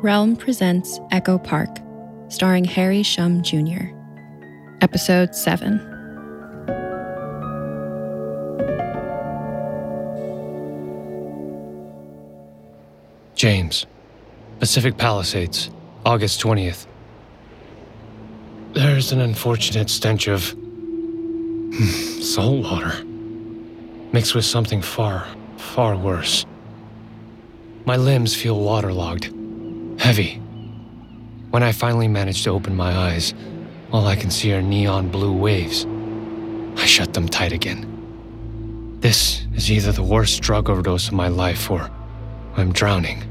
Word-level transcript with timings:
Realm 0.00 0.36
presents 0.36 1.00
Echo 1.10 1.38
Park, 1.38 1.80
starring 2.28 2.64
Harry 2.64 3.02
Shum 3.02 3.42
Jr. 3.42 3.86
Episode 4.80 5.34
7. 5.34 5.80
James, 13.34 13.86
Pacific 14.60 14.96
Palisades, 14.96 15.68
August 16.06 16.40
20th. 16.42 16.86
There's 18.74 19.10
an 19.10 19.20
unfortunate 19.20 19.90
stench 19.90 20.28
of 20.28 20.50
hmm, 20.52 22.20
salt 22.22 22.62
water 22.62 23.02
mixed 24.12 24.36
with 24.36 24.44
something 24.44 24.80
far, 24.80 25.26
far 25.56 25.96
worse. 25.96 26.46
My 27.84 27.96
limbs 27.96 28.36
feel 28.36 28.60
waterlogged 28.60 29.34
heavy. 30.08 30.40
When 31.50 31.62
I 31.62 31.70
finally 31.70 32.08
manage 32.08 32.42
to 32.44 32.50
open 32.50 32.74
my 32.74 32.96
eyes, 32.96 33.34
all 33.92 34.06
I 34.06 34.16
can 34.16 34.30
see 34.30 34.54
are 34.54 34.62
neon 34.62 35.10
blue 35.10 35.34
waves. 35.34 35.84
I 36.80 36.86
shut 36.86 37.12
them 37.12 37.28
tight 37.28 37.52
again. 37.52 38.96
This 39.00 39.46
is 39.54 39.70
either 39.70 39.92
the 39.92 40.02
worst 40.02 40.40
drug 40.40 40.70
overdose 40.70 41.08
of 41.08 41.12
my 41.12 41.28
life 41.28 41.70
or 41.70 41.90
I'm 42.56 42.72
drowning. 42.72 43.22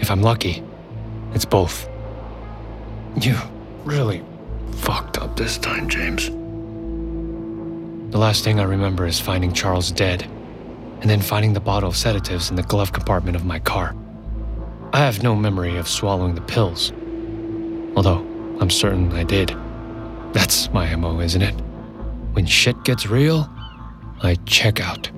If 0.00 0.10
I'm 0.10 0.20
lucky, 0.20 0.62
it's 1.32 1.46
both. 1.46 1.88
You 3.18 3.34
really 3.84 4.22
fucked 4.72 5.16
up 5.16 5.34
this 5.34 5.56
time, 5.56 5.88
James. 5.88 6.26
The 8.12 8.18
last 8.18 8.44
thing 8.44 8.60
I 8.60 8.64
remember 8.64 9.06
is 9.06 9.18
finding 9.18 9.54
Charles 9.54 9.90
dead, 9.90 10.24
and 11.00 11.08
then 11.08 11.22
finding 11.22 11.54
the 11.54 11.60
bottle 11.60 11.88
of 11.88 11.96
sedatives 11.96 12.50
in 12.50 12.56
the 12.56 12.64
glove 12.64 12.92
compartment 12.92 13.34
of 13.34 13.46
my 13.46 13.60
car. 13.60 13.94
I 14.90 15.00
have 15.00 15.22
no 15.22 15.36
memory 15.36 15.76
of 15.76 15.86
swallowing 15.86 16.34
the 16.34 16.40
pills, 16.40 16.92
although 17.94 18.20
I'm 18.58 18.70
certain 18.70 19.12
I 19.12 19.22
did. 19.22 19.54
That's 20.32 20.72
my 20.72 20.96
MO, 20.96 21.20
isn't 21.20 21.42
it? 21.42 21.54
When 22.32 22.46
shit 22.46 22.84
gets 22.84 23.06
real, 23.06 23.50
I 24.22 24.36
check 24.46 24.80
out. 24.80 25.10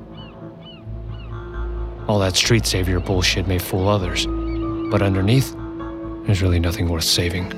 All 2.08 2.18
that 2.18 2.34
street 2.34 2.66
savior 2.66 2.98
bullshit 2.98 3.46
may 3.46 3.60
fool 3.60 3.86
others, 3.86 4.26
but 4.90 5.02
underneath, 5.02 5.54
there's 6.24 6.42
really 6.42 6.58
nothing 6.58 6.88
worth 6.88 7.04
saving. 7.04 7.50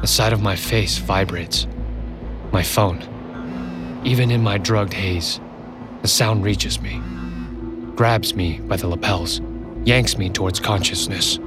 The 0.00 0.06
side 0.06 0.32
of 0.32 0.42
my 0.42 0.54
face 0.54 0.98
vibrates. 0.98 1.66
My 2.52 2.62
phone. 2.62 3.02
Even 4.04 4.30
in 4.30 4.44
my 4.44 4.58
drugged 4.58 4.92
haze, 4.92 5.40
the 6.02 6.08
sound 6.08 6.44
reaches 6.44 6.80
me, 6.80 7.02
grabs 7.96 8.36
me 8.36 8.60
by 8.60 8.76
the 8.76 8.86
lapels 8.86 9.40
yanks 9.84 10.16
me 10.16 10.30
towards 10.30 10.60
consciousness. 10.60 11.38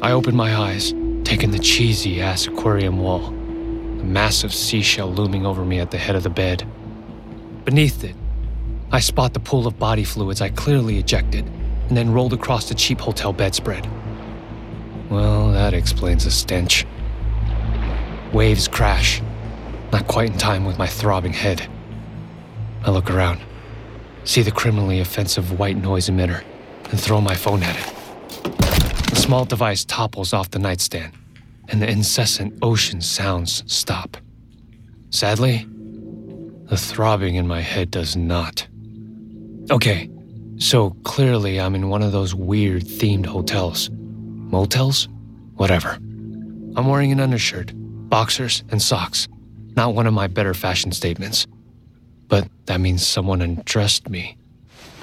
I 0.00 0.12
open 0.12 0.36
my 0.36 0.54
eyes, 0.54 0.94
taking 1.24 1.50
the 1.50 1.58
cheesy 1.58 2.22
ass 2.22 2.46
aquarium 2.46 2.98
wall, 2.98 3.30
the 3.30 4.04
massive 4.04 4.54
seashell 4.54 5.12
looming 5.12 5.44
over 5.44 5.64
me 5.64 5.80
at 5.80 5.90
the 5.90 5.98
head 5.98 6.14
of 6.14 6.22
the 6.22 6.30
bed. 6.30 6.64
Beneath 7.64 8.04
it, 8.04 8.14
I 8.92 9.00
spot 9.00 9.34
the 9.34 9.40
pool 9.40 9.66
of 9.66 9.78
body 9.78 10.04
fluids 10.04 10.40
I 10.40 10.50
clearly 10.50 10.98
ejected 10.98 11.44
and 11.88 11.96
then 11.96 12.12
rolled 12.12 12.32
across 12.32 12.68
the 12.68 12.74
cheap 12.74 13.00
hotel 13.00 13.32
bedspread. 13.32 13.88
Well, 15.10 15.50
that 15.52 15.74
explains 15.74 16.24
the 16.24 16.30
stench. 16.30 16.86
Waves 18.32 18.68
crash, 18.68 19.20
not 19.90 20.06
quite 20.06 20.30
in 20.30 20.38
time 20.38 20.64
with 20.64 20.78
my 20.78 20.86
throbbing 20.86 21.32
head. 21.32 21.68
I 22.84 22.92
look 22.92 23.10
around, 23.10 23.40
see 24.22 24.42
the 24.42 24.52
criminally 24.52 25.00
offensive 25.00 25.58
white 25.58 25.76
noise 25.76 26.08
emitter 26.08 26.44
and 26.90 27.00
throw 27.00 27.20
my 27.20 27.34
phone 27.34 27.62
at 27.62 27.76
it. 27.76 27.94
The 29.10 29.16
small 29.16 29.44
device 29.44 29.84
topples 29.84 30.32
off 30.32 30.50
the 30.50 30.58
nightstand, 30.58 31.12
and 31.68 31.82
the 31.82 31.90
incessant 31.90 32.58
ocean 32.62 33.00
sounds 33.00 33.62
stop. 33.66 34.16
Sadly, 35.10 35.66
the 36.66 36.76
throbbing 36.76 37.36
in 37.36 37.46
my 37.46 37.60
head 37.60 37.90
does 37.90 38.16
not. 38.16 38.66
Okay, 39.70 40.10
so 40.58 40.90
clearly 41.04 41.60
I'm 41.60 41.74
in 41.74 41.88
one 41.88 42.02
of 42.02 42.12
those 42.12 42.34
weird 42.34 42.84
themed 42.84 43.26
hotels. 43.26 43.90
Motels? 43.92 45.08
Whatever. 45.56 45.98
I'm 46.76 46.86
wearing 46.86 47.12
an 47.12 47.20
undershirt, 47.20 47.72
boxers, 47.74 48.64
and 48.70 48.80
socks. 48.80 49.28
Not 49.76 49.94
one 49.94 50.06
of 50.06 50.14
my 50.14 50.26
better 50.26 50.54
fashion 50.54 50.92
statements. 50.92 51.46
But 52.28 52.48
that 52.66 52.80
means 52.80 53.06
someone 53.06 53.40
undressed 53.40 54.08
me. 54.08 54.36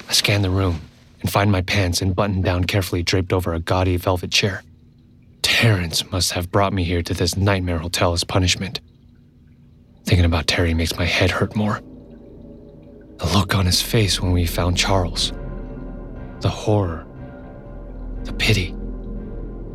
I 0.08 0.12
scan 0.12 0.42
the 0.42 0.50
room, 0.50 0.80
and 1.26 1.32
find 1.32 1.50
my 1.50 1.60
pants 1.60 2.02
and 2.02 2.14
button 2.14 2.40
down 2.40 2.62
carefully 2.62 3.02
draped 3.02 3.32
over 3.32 3.52
a 3.52 3.58
gaudy 3.58 3.96
velvet 3.96 4.30
chair. 4.30 4.62
Terrence 5.42 6.08
must 6.12 6.30
have 6.30 6.52
brought 6.52 6.72
me 6.72 6.84
here 6.84 7.02
to 7.02 7.14
this 7.14 7.36
nightmare 7.36 7.78
hotel 7.78 8.12
as 8.12 8.22
punishment. 8.22 8.80
Thinking 10.04 10.24
about 10.24 10.46
Terry 10.46 10.72
makes 10.72 10.96
my 10.96 11.04
head 11.04 11.32
hurt 11.32 11.56
more. 11.56 11.80
The 13.16 13.26
look 13.34 13.56
on 13.56 13.66
his 13.66 13.82
face 13.82 14.22
when 14.22 14.30
we 14.30 14.46
found 14.46 14.76
Charles. 14.76 15.32
The 16.42 16.48
horror. 16.48 17.04
The 18.22 18.32
pity. 18.32 18.68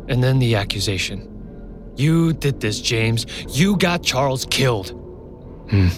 And 0.08 0.24
then 0.24 0.38
the 0.38 0.54
accusation. 0.54 1.28
You 1.96 2.32
did 2.32 2.60
this, 2.60 2.80
James. 2.80 3.26
You 3.46 3.76
got 3.76 4.02
Charles 4.02 4.46
killed. 4.46 4.92
Hmm. 5.68 5.88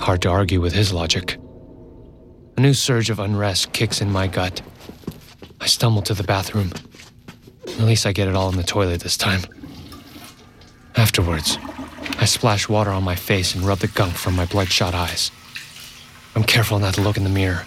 Hard 0.00 0.22
to 0.22 0.30
argue 0.30 0.62
with 0.62 0.72
his 0.72 0.94
logic. 0.94 1.36
A 2.56 2.60
new 2.62 2.72
surge 2.72 3.10
of 3.10 3.18
unrest 3.18 3.74
kicks 3.74 4.00
in 4.00 4.10
my 4.10 4.28
gut. 4.28 4.62
I 5.60 5.66
stumble 5.66 6.02
to 6.02 6.14
the 6.14 6.22
bathroom. 6.22 6.72
At 7.66 7.80
least 7.80 8.06
I 8.06 8.12
get 8.12 8.28
it 8.28 8.34
all 8.34 8.48
in 8.50 8.56
the 8.56 8.62
toilet 8.62 9.00
this 9.00 9.16
time. 9.16 9.42
Afterwards, 10.96 11.58
I 12.18 12.24
splash 12.24 12.68
water 12.68 12.90
on 12.90 13.04
my 13.04 13.14
face 13.14 13.54
and 13.54 13.64
rub 13.64 13.78
the 13.78 13.88
gunk 13.88 14.14
from 14.14 14.34
my 14.34 14.46
bloodshot 14.46 14.94
eyes. 14.94 15.30
I'm 16.34 16.44
careful 16.44 16.78
not 16.78 16.94
to 16.94 17.00
look 17.00 17.16
in 17.16 17.24
the 17.24 17.30
mirror. 17.30 17.66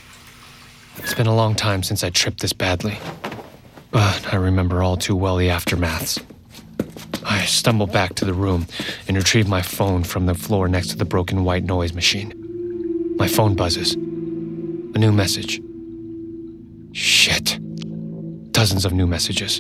It's 0.97 1.13
been 1.13 1.27
a 1.27 1.35
long 1.35 1.55
time 1.55 1.83
since 1.83 2.03
I 2.03 2.09
tripped 2.09 2.41
this 2.41 2.53
badly, 2.53 2.97
but 3.91 4.33
I 4.33 4.37
remember 4.37 4.83
all 4.83 4.97
too 4.97 5.15
well 5.15 5.37
the 5.37 5.47
aftermaths. 5.47 6.21
I 7.23 7.45
stumble 7.45 7.87
back 7.87 8.15
to 8.15 8.25
the 8.25 8.33
room 8.33 8.67
and 9.07 9.15
retrieve 9.15 9.47
my 9.47 9.61
phone 9.61 10.03
from 10.03 10.25
the 10.25 10.35
floor 10.35 10.67
next 10.67 10.89
to 10.89 10.97
the 10.97 11.05
broken 11.05 11.44
white 11.44 11.63
noise 11.63 11.94
machine. 11.94 12.33
My 13.17 13.27
phone 13.27 13.55
buzzes. 13.55 13.94
A 13.94 14.97
new 14.97 15.11
message. 15.11 15.61
Shit. 16.91 17.59
Dozens 18.61 18.85
of 18.85 18.93
new 18.93 19.07
messages. 19.07 19.59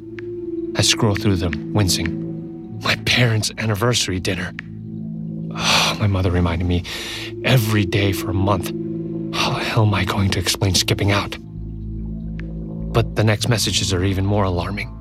I 0.75 0.83
scroll 0.83 1.15
through 1.15 1.37
them, 1.37 1.73
wincing. 1.73 2.79
My 2.83 2.95
parents' 2.97 3.51
anniversary 3.57 4.19
dinner. 4.19 4.53
Oh, 5.55 5.97
my 5.99 6.05
mother 6.05 6.29
reminded 6.29 6.67
me 6.67 6.83
every 7.43 7.83
day 7.83 8.11
for 8.11 8.29
a 8.29 8.35
month. 8.35 8.67
How 9.35 9.53
the 9.53 9.63
hell 9.63 9.87
am 9.87 9.93
I 9.95 10.05
going 10.05 10.29
to 10.29 10.39
explain 10.39 10.75
skipping 10.75 11.09
out? 11.09 11.35
But 12.93 13.15
the 13.15 13.23
next 13.23 13.49
messages 13.49 13.91
are 13.91 14.03
even 14.03 14.23
more 14.23 14.43
alarming. 14.43 14.95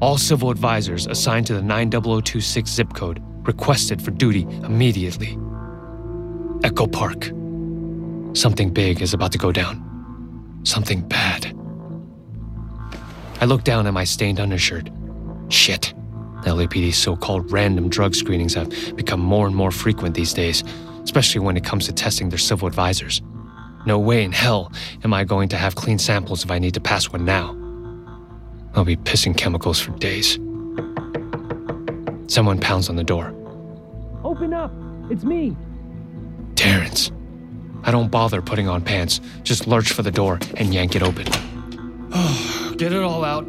All 0.00 0.16
civil 0.16 0.48
advisors 0.48 1.06
assigned 1.06 1.46
to 1.48 1.52
the 1.52 1.60
90026 1.60 2.70
zip 2.70 2.94
code 2.94 3.22
requested 3.46 4.00
for 4.00 4.12
duty 4.12 4.46
immediately. 4.64 5.38
Echo 6.64 6.86
Park. 6.86 7.26
Something 8.34 8.72
big 8.72 9.02
is 9.02 9.12
about 9.12 9.32
to 9.32 9.38
go 9.38 9.52
down. 9.52 10.62
Something 10.64 11.06
bad. 11.06 11.54
I 13.42 13.44
look 13.44 13.64
down 13.64 13.88
at 13.88 13.92
my 13.92 14.04
stained 14.04 14.38
undershirt. 14.38 14.88
Shit. 15.48 15.94
LAPD's 16.44 16.96
so 16.96 17.16
called 17.16 17.50
random 17.50 17.88
drug 17.88 18.14
screenings 18.14 18.54
have 18.54 18.70
become 18.94 19.18
more 19.18 19.48
and 19.48 19.56
more 19.56 19.72
frequent 19.72 20.14
these 20.14 20.32
days, 20.32 20.62
especially 21.02 21.40
when 21.40 21.56
it 21.56 21.64
comes 21.64 21.86
to 21.86 21.92
testing 21.92 22.28
their 22.28 22.38
civil 22.38 22.68
advisors. 22.68 23.20
No 23.84 23.98
way 23.98 24.22
in 24.22 24.30
hell 24.30 24.70
am 25.02 25.12
I 25.12 25.24
going 25.24 25.48
to 25.48 25.56
have 25.56 25.74
clean 25.74 25.98
samples 25.98 26.44
if 26.44 26.52
I 26.52 26.60
need 26.60 26.74
to 26.74 26.80
pass 26.80 27.10
one 27.10 27.24
now. 27.24 27.48
I'll 28.76 28.84
be 28.84 28.94
pissing 28.94 29.36
chemicals 29.36 29.80
for 29.80 29.90
days. 29.98 30.34
Someone 32.32 32.60
pounds 32.60 32.88
on 32.88 32.94
the 32.94 33.02
door. 33.02 33.34
Open 34.22 34.54
up! 34.54 34.72
It's 35.10 35.24
me! 35.24 35.56
Terrence. 36.54 37.10
I 37.82 37.90
don't 37.90 38.08
bother 38.08 38.40
putting 38.40 38.68
on 38.68 38.82
pants, 38.82 39.20
just 39.42 39.66
lurch 39.66 39.92
for 39.92 40.04
the 40.04 40.12
door 40.12 40.38
and 40.58 40.72
yank 40.72 40.94
it 40.94 41.02
open. 41.02 41.26
Get 42.82 42.92
it 42.92 43.02
all 43.04 43.24
out. 43.24 43.46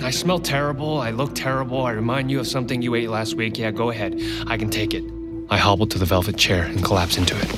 I 0.00 0.10
smell 0.10 0.38
terrible, 0.38 0.98
I 0.98 1.10
look 1.10 1.34
terrible, 1.34 1.84
I 1.84 1.90
remind 1.90 2.30
you 2.30 2.40
of 2.40 2.46
something 2.46 2.80
you 2.80 2.94
ate 2.94 3.10
last 3.10 3.34
week. 3.34 3.58
Yeah, 3.58 3.70
go 3.70 3.90
ahead. 3.90 4.18
I 4.46 4.56
can 4.56 4.70
take 4.70 4.94
it. 4.94 5.04
I 5.50 5.58
hobble 5.58 5.86
to 5.88 5.98
the 5.98 6.06
velvet 6.06 6.38
chair 6.38 6.62
and 6.62 6.82
collapse 6.82 7.18
into 7.18 7.36
it. 7.38 7.54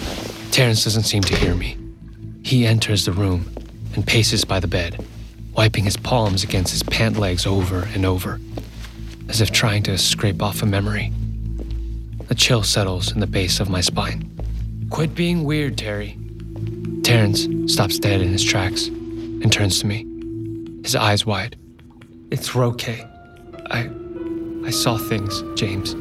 Terrence 0.51 0.83
doesn't 0.83 1.05
seem 1.05 1.23
to 1.23 1.37
hear 1.37 1.55
me. 1.55 1.79
He 2.43 2.67
enters 2.67 3.05
the 3.05 3.13
room 3.13 3.49
and 3.95 4.05
paces 4.05 4.45
by 4.45 4.59
the 4.59 4.67
bed, 4.67 5.07
wiping 5.53 5.85
his 5.85 5.97
palms 5.97 6.43
against 6.43 6.73
his 6.73 6.83
pant 6.83 7.17
legs 7.17 7.47
over 7.47 7.89
and 7.95 8.05
over, 8.05 8.41
as 9.29 9.41
if 9.41 9.53
trying 9.53 9.85
to 9.85 9.97
scrape 9.97 10.43
off 10.43 10.63
a 10.63 10.67
memory. 10.67 11.13
A 12.29 12.35
chill 12.35 12.65
settles 12.65 13.13
in 13.13 13.21
the 13.21 13.29
base 13.29 13.61
of 13.61 13.71
my 13.71 13.83
spine. 13.83 14.29
Quit 14.91 15.15
being 15.15 15.45
weird, 15.45 15.79
Terry. 15.79 16.19
Terrence 17.05 17.47
stops 17.73 18.01
dead 18.01 18.21
in 18.21 18.33
his 18.33 18.43
tracks 18.43 18.89
and 18.89 19.53
turns 19.53 19.79
to 19.79 19.87
me, 19.87 20.09
his 20.85 20.95
eyes 20.95 21.27
wide. 21.27 21.57
It's 22.31 22.55
Roque. 22.55 22.89
I. 23.71 23.91
I 24.65 24.71
saw 24.71 24.97
things, 24.97 25.43
James. 25.57 25.93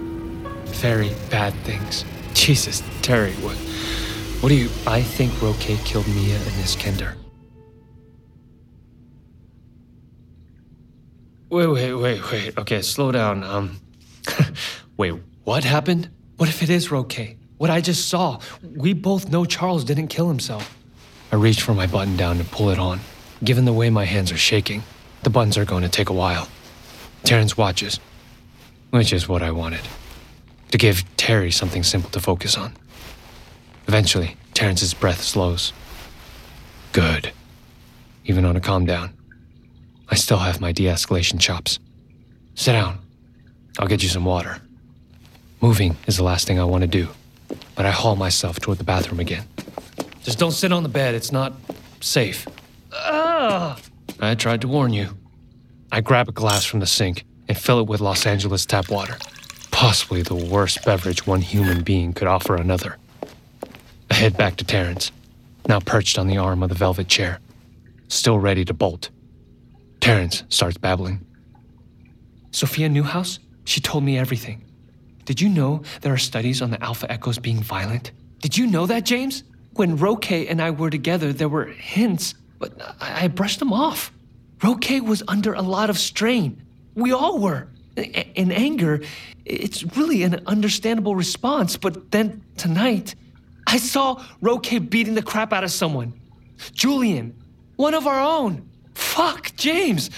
Very 0.80 1.12
bad 1.30 1.53
things. 1.63 2.06
Jesus, 2.33 2.83
Terry, 3.01 3.31
what. 3.33 3.56
What 4.41 4.50
do 4.50 4.56
you. 4.56 4.69
I 4.85 5.01
think 5.01 5.41
Roque 5.41 5.57
killed 5.85 6.07
Mia 6.07 6.35
and 6.35 6.56
Iskender. 6.63 7.15
Wait, 11.50 11.68
wait, 11.68 11.94
wait, 11.94 12.31
wait. 12.31 12.57
Okay, 12.57 12.81
slow 12.81 13.12
down. 13.12 13.44
Um. 13.44 13.80
wait, 14.97 15.13
what 15.44 15.63
happened? 15.63 16.09
What 16.38 16.50
if 16.50 16.62
it 16.62 16.69
is 16.69 16.91
Roque? 16.91 17.38
What 17.57 17.69
I 17.69 17.80
just 17.80 18.09
saw. 18.09 18.39
We 18.75 18.94
both 18.94 19.30
know 19.30 19.45
Charles 19.45 19.83
didn't 19.85 20.07
kill 20.07 20.27
himself. 20.27 20.77
I 21.31 21.35
reached 21.35 21.62
for 21.62 21.74
my 21.74 21.88
button 21.88 22.18
down 22.18 22.38
to 22.38 22.44
pull 22.44 22.69
it 22.69 22.80
on. 22.80 23.00
Given 23.44 23.66
the 23.66 23.74
way 23.74 23.90
my 23.90 24.06
hands 24.06 24.31
are 24.31 24.38
shaking, 24.38 24.84
the 25.24 25.30
buttons 25.30 25.57
are 25.57 25.66
going 25.66 25.84
to 25.84 25.90
take 25.90 26.10
a 26.10 26.13
while. 26.13 26.48
Terrence 27.24 27.57
watches, 27.57 28.00
which 28.92 29.12
is 29.12 29.28
what 29.28 29.44
I 29.44 29.51
wanted. 29.51 29.81
To 30.72 30.78
give 30.78 31.04
Terry 31.18 31.51
something 31.51 31.84
simple 31.84 32.10
to 32.12 32.22
focus 32.22 32.57
on. 32.57 32.74
Eventually, 33.88 34.38
Terrence's 34.54 34.94
breath 34.94 35.22
slows. 35.22 35.74
Good. 36.94 37.34
Even 38.25 38.45
on 38.45 38.56
a 38.56 38.62
calm 38.62 38.86
down. 38.86 39.12
I 40.07 40.16
still 40.16 40.38
have 40.38 40.62
my 40.62 40.72
de 40.72 40.86
escalation 40.86 41.40
chops. 41.40 41.80
Sit 42.56 42.72
down. 42.72 43.00
I'll 43.78 43.88
get 43.88 44.04
you 44.04 44.10
some 44.10 44.24
water. 44.24 44.62
Moving 45.60 45.98
is 46.07 46.16
the 46.16 46.24
last 46.24 46.48
thing 46.48 46.60
I 46.60 46.63
want 46.63 46.84
to 46.84 46.88
do, 46.88 47.10
but 47.75 47.86
I 47.86 47.92
haul 47.92 48.16
myself 48.16 48.60
toward 48.60 48.78
the 48.78 48.84
bathroom 48.84 49.19
again. 49.19 49.45
Just 50.24 50.40
don't 50.40 50.51
sit 50.51 50.72
on 50.72 50.84
the 50.84 50.90
bed, 50.90 51.13
it's 51.13 51.31
not 51.31 51.54
safe. 52.00 52.48
Ah! 52.94 53.78
I 54.19 54.36
tried 54.36 54.62
to 54.62 54.68
warn 54.68 54.94
you. 54.94 55.18
I 55.92 56.01
grab 56.01 56.30
a 56.30 56.31
glass 56.31 56.66
from 56.66 56.80
the 56.80 56.88
sink 56.88 57.25
and 57.48 57.57
fill 57.57 57.80
it 57.80 57.88
with 57.88 58.01
Los 58.01 58.25
Angeles 58.25 58.66
tap 58.66 58.90
water, 58.90 59.18
possibly 59.72 60.22
the 60.22 60.36
worst 60.36 60.84
beverage 60.86 61.28
one 61.28 61.42
human 61.42 61.84
being 61.84 62.13
could 62.13 62.28
offer 62.28 62.56
another. 62.56 62.98
I 64.10 64.16
head 64.16 64.38
back 64.38 64.56
to 64.57 64.63
Terrence, 64.63 65.12
now 65.68 65.80
perched 65.80 66.18
on 66.18 66.28
the 66.28 66.38
arm 66.38 66.63
of 66.63 66.69
the 66.69 66.75
velvet 66.75 67.07
chair, 67.07 67.40
still 68.07 68.40
ready 68.40 68.66
to 68.66 68.74
bolt. 68.74 69.10
Terrence 70.00 70.44
starts 70.50 70.78
babbling. 70.78 71.25
Sophia 72.51 72.90
Newhouse? 72.90 73.40
She 73.66 73.81
told 73.81 74.04
me 74.04 74.18
everything. 74.18 74.63
Did 75.25 75.40
you 75.40 75.50
know 75.50 75.81
there 76.01 76.13
are 76.13 76.18
studies 76.18 76.62
on 76.62 76.72
the 76.72 76.84
alpha 76.84 77.10
echoes 77.12 77.40
being 77.40 77.62
violent? 77.62 78.12
Did 78.40 78.57
you 78.57 78.68
know 78.68 78.86
that, 78.86 79.06
James? 79.06 79.44
When 79.75 79.95
Roque 79.95 80.31
and 80.31 80.62
I 80.62 80.72
were 80.72 80.90
together, 80.90 81.34
there 81.34 81.50
were 81.50 81.66
hints, 81.66 82.36
but 82.63 82.95
I, 83.01 83.25
I 83.25 83.27
brushed 83.27 83.60
them 83.60 83.74
off. 83.74 84.13
Roque 84.63 85.01
was 85.04 85.21
under 85.27 85.54
a 85.54 85.62
lot 85.62 85.89
of 85.89 86.00
strain. 86.00 86.62
We 86.95 87.12
all 87.12 87.39
were. 87.39 87.68
In 87.98 88.54
anger, 88.54 89.01
it's 89.44 89.83
really 89.98 90.24
an 90.24 90.42
understandable 90.48 91.13
response, 91.13 91.75
but 91.75 92.12
then 92.12 92.42
tonight, 92.56 93.15
I 93.68 93.75
saw 93.75 94.24
Roque 94.39 94.89
beating 94.89 95.13
the 95.13 95.21
crap 95.21 95.51
out 95.51 95.65
of 95.65 95.71
someone. 95.71 96.13
Julian, 96.71 97.36
one 97.75 97.94
of 97.94 98.07
our 98.07 98.21
own. 98.21 98.66
Fuck, 98.94 99.54
James. 99.57 100.09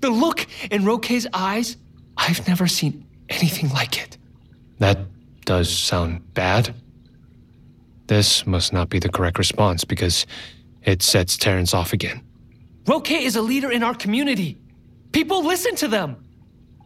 The 0.00 0.10
look 0.10 0.46
in 0.70 0.84
Roque's 0.84 1.26
eyes, 1.32 1.78
I've 2.18 2.46
never 2.46 2.66
seen 2.66 3.06
anything 3.30 3.70
like 3.70 3.98
it. 3.98 4.18
That 4.78 4.98
does 5.46 5.74
sound 5.74 6.34
bad. 6.34 6.74
This 8.08 8.46
must 8.46 8.74
not 8.74 8.90
be 8.90 8.98
the 8.98 9.08
correct 9.08 9.38
response 9.38 9.84
because 9.84 10.26
it 10.84 11.02
sets 11.02 11.36
Terrence 11.36 11.74
off 11.74 11.92
again. 11.92 12.22
Roque 12.86 13.10
is 13.10 13.36
a 13.36 13.42
leader 13.42 13.70
in 13.70 13.82
our 13.82 13.94
community. 13.94 14.58
People 15.12 15.44
listen 15.44 15.74
to 15.76 15.88
them. 15.88 16.16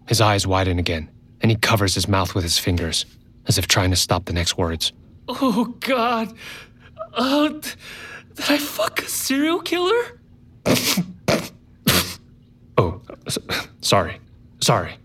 His 0.06 0.21
eyes 0.21 0.47
widen 0.47 0.79
again, 0.79 1.11
and 1.41 1.50
he 1.50 1.56
covers 1.56 1.95
his 1.95 2.09
mouth 2.09 2.35
with 2.35 2.45
his 2.45 2.59
fingers, 2.59 3.05
as 3.47 3.59
if 3.59 3.67
trying 3.67 3.91
to 3.91 3.97
stop 3.97 4.25
the 4.27 4.33
next 4.33 4.57
words. 4.57 4.93
Oh, 5.28 5.75
God. 5.81 6.33
Uh, 7.12 7.49
did 7.49 7.75
I 8.49 8.59
fuck 8.59 9.02
a 9.02 9.09
serial 9.09 9.61
killer? 9.61 10.21
oh, 12.78 13.00
sorry. 13.81 14.21
Sorry. 14.61 14.97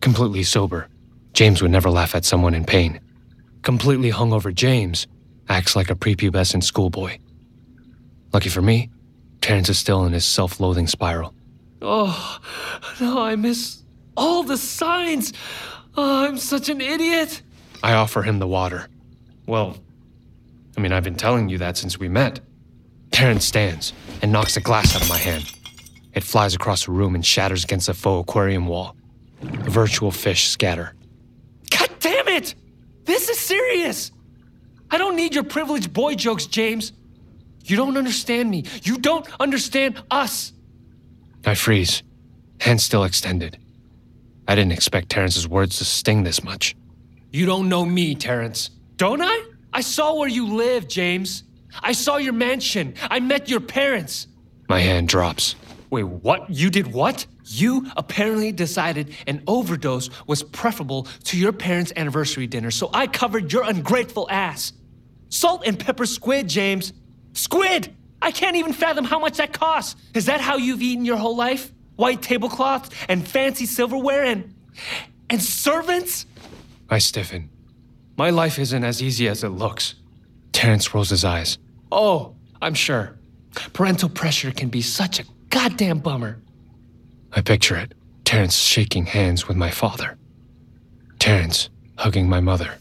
Completely 0.00 0.42
sober, 0.42 0.88
James 1.32 1.62
would 1.62 1.70
never 1.70 1.90
laugh 1.90 2.14
at 2.14 2.24
someone 2.24 2.54
in 2.54 2.64
pain. 2.64 3.00
Completely 3.62 4.10
hungover 4.10 4.54
James 4.54 5.06
acts 5.48 5.74
like 5.76 5.90
a 5.90 5.94
prepubescent 5.94 6.62
schoolboy. 6.62 7.18
Lucky 8.34 8.48
for 8.48 8.62
me, 8.62 8.90
Terrence 9.40 9.68
is 9.68 9.78
still 9.78 10.04
in 10.06 10.12
his 10.12 10.24
self 10.24 10.58
loathing 10.58 10.88
spiral. 10.88 11.32
Oh, 11.80 12.40
no, 13.00 13.22
I 13.22 13.36
miss 13.36 13.84
all 14.16 14.42
the 14.42 14.56
signs. 14.56 15.32
Oh, 15.96 16.24
I'm 16.26 16.36
such 16.36 16.68
an 16.68 16.80
idiot. 16.80 17.42
I 17.84 17.92
offer 17.92 18.22
him 18.22 18.40
the 18.40 18.48
water. 18.48 18.88
Well, 19.46 19.76
I 20.76 20.80
mean, 20.80 20.92
I've 20.92 21.04
been 21.04 21.14
telling 21.14 21.48
you 21.48 21.58
that 21.58 21.76
since 21.76 21.96
we 21.96 22.08
met. 22.08 22.40
Terrence 23.12 23.44
stands 23.44 23.92
and 24.20 24.32
knocks 24.32 24.56
a 24.56 24.60
glass 24.60 24.96
out 24.96 25.02
of 25.02 25.08
my 25.08 25.18
hand. 25.18 25.48
It 26.12 26.24
flies 26.24 26.56
across 26.56 26.86
the 26.86 26.92
room 26.92 27.14
and 27.14 27.24
shatters 27.24 27.62
against 27.62 27.86
the 27.86 27.94
faux 27.94 28.28
aquarium 28.28 28.66
wall. 28.66 28.96
The 29.40 29.70
virtual 29.70 30.10
fish 30.10 30.48
scatter. 30.48 30.94
God 31.70 31.90
damn 32.00 32.26
it! 32.26 32.56
This 33.04 33.28
is 33.28 33.38
serious! 33.38 34.10
I 34.90 34.98
don't 34.98 35.14
need 35.14 35.36
your 35.36 35.44
privileged 35.44 35.92
boy 35.92 36.14
jokes, 36.16 36.46
James. 36.46 36.92
You 37.64 37.76
don't 37.76 37.96
understand 37.96 38.50
me. 38.50 38.64
You 38.82 38.98
don't 38.98 39.26
understand 39.40 40.02
us. 40.10 40.52
I 41.46 41.54
freeze, 41.54 42.02
hands 42.60 42.84
still 42.84 43.04
extended. 43.04 43.58
I 44.46 44.54
didn't 44.54 44.72
expect 44.72 45.08
Terrence's 45.08 45.48
words 45.48 45.78
to 45.78 45.84
sting 45.84 46.24
this 46.24 46.44
much. 46.44 46.76
You 47.32 47.46
don't 47.46 47.68
know 47.68 47.84
me, 47.84 48.14
Terrence. 48.14 48.70
Don't 48.96 49.22
I? 49.22 49.44
I 49.72 49.80
saw 49.80 50.14
where 50.14 50.28
you 50.28 50.54
live, 50.54 50.86
James. 50.86 51.44
I 51.82 51.92
saw 51.92 52.18
your 52.18 52.34
mansion. 52.34 52.94
I 53.10 53.20
met 53.20 53.48
your 53.48 53.60
parents. 53.60 54.26
My 54.68 54.80
hand 54.80 55.08
drops. 55.08 55.56
Wait, 55.90 56.04
what? 56.04 56.48
You 56.50 56.70
did 56.70 56.92
what? 56.92 57.26
You 57.46 57.90
apparently 57.96 58.52
decided 58.52 59.14
an 59.26 59.42
overdose 59.46 60.10
was 60.26 60.42
preferable 60.42 61.06
to 61.24 61.38
your 61.38 61.52
parents' 61.52 61.92
anniversary 61.96 62.46
dinner, 62.46 62.70
so 62.70 62.90
I 62.92 63.06
covered 63.06 63.52
your 63.52 63.64
ungrateful 63.64 64.28
ass. 64.30 64.72
Salt 65.28 65.62
and 65.66 65.78
pepper 65.78 66.06
squid, 66.06 66.48
James. 66.48 66.92
Squid! 67.34 67.94
I 68.22 68.30
can't 68.30 68.56
even 68.56 68.72
fathom 68.72 69.04
how 69.04 69.18
much 69.18 69.36
that 69.36 69.52
costs. 69.52 70.00
Is 70.14 70.26
that 70.26 70.40
how 70.40 70.56
you've 70.56 70.80
eaten 70.80 71.04
your 71.04 71.18
whole 71.18 71.36
life? 71.36 71.70
White 71.96 72.22
tablecloths 72.22 72.88
and 73.08 73.26
fancy 73.26 73.66
silverware 73.66 74.24
and. 74.24 74.54
and 75.28 75.42
servants? 75.42 76.26
I 76.88 76.98
stiffen. 76.98 77.50
My 78.16 78.30
life 78.30 78.58
isn't 78.58 78.84
as 78.84 79.02
easy 79.02 79.28
as 79.28 79.44
it 79.44 79.50
looks. 79.50 79.94
Terrence 80.52 80.94
rolls 80.94 81.10
his 81.10 81.24
eyes. 81.24 81.58
Oh, 81.92 82.34
I'm 82.62 82.74
sure. 82.74 83.18
Parental 83.72 84.08
pressure 84.08 84.50
can 84.50 84.68
be 84.68 84.80
such 84.80 85.20
a 85.20 85.24
goddamn 85.50 85.98
bummer. 85.98 86.40
I 87.32 87.40
picture 87.40 87.76
it. 87.76 87.94
Terrence 88.24 88.56
shaking 88.56 89.06
hands 89.06 89.46
with 89.48 89.56
my 89.56 89.70
father. 89.70 90.16
Terrence 91.18 91.68
hugging 91.98 92.28
my 92.28 92.40
mother. 92.40 92.78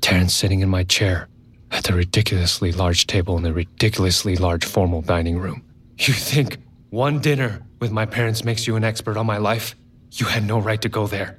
Terrence 0.00 0.34
sitting 0.34 0.60
in 0.60 0.68
my 0.68 0.84
chair 0.84 1.28
at 1.70 1.84
the 1.84 1.94
ridiculously 1.94 2.72
large 2.72 3.06
table 3.06 3.36
in 3.36 3.42
the 3.42 3.52
ridiculously 3.52 4.36
large 4.36 4.64
formal 4.64 5.02
dining 5.02 5.38
room. 5.38 5.62
You 5.98 6.14
think 6.14 6.58
one 6.90 7.20
dinner 7.20 7.62
with 7.78 7.92
my 7.92 8.06
parents 8.06 8.44
makes 8.44 8.66
you 8.66 8.76
an 8.76 8.84
expert 8.84 9.16
on 9.16 9.26
my 9.26 9.38
life? 9.38 9.76
You 10.12 10.26
had 10.26 10.44
no 10.44 10.58
right 10.58 10.80
to 10.82 10.88
go 10.88 11.06
there. 11.06 11.38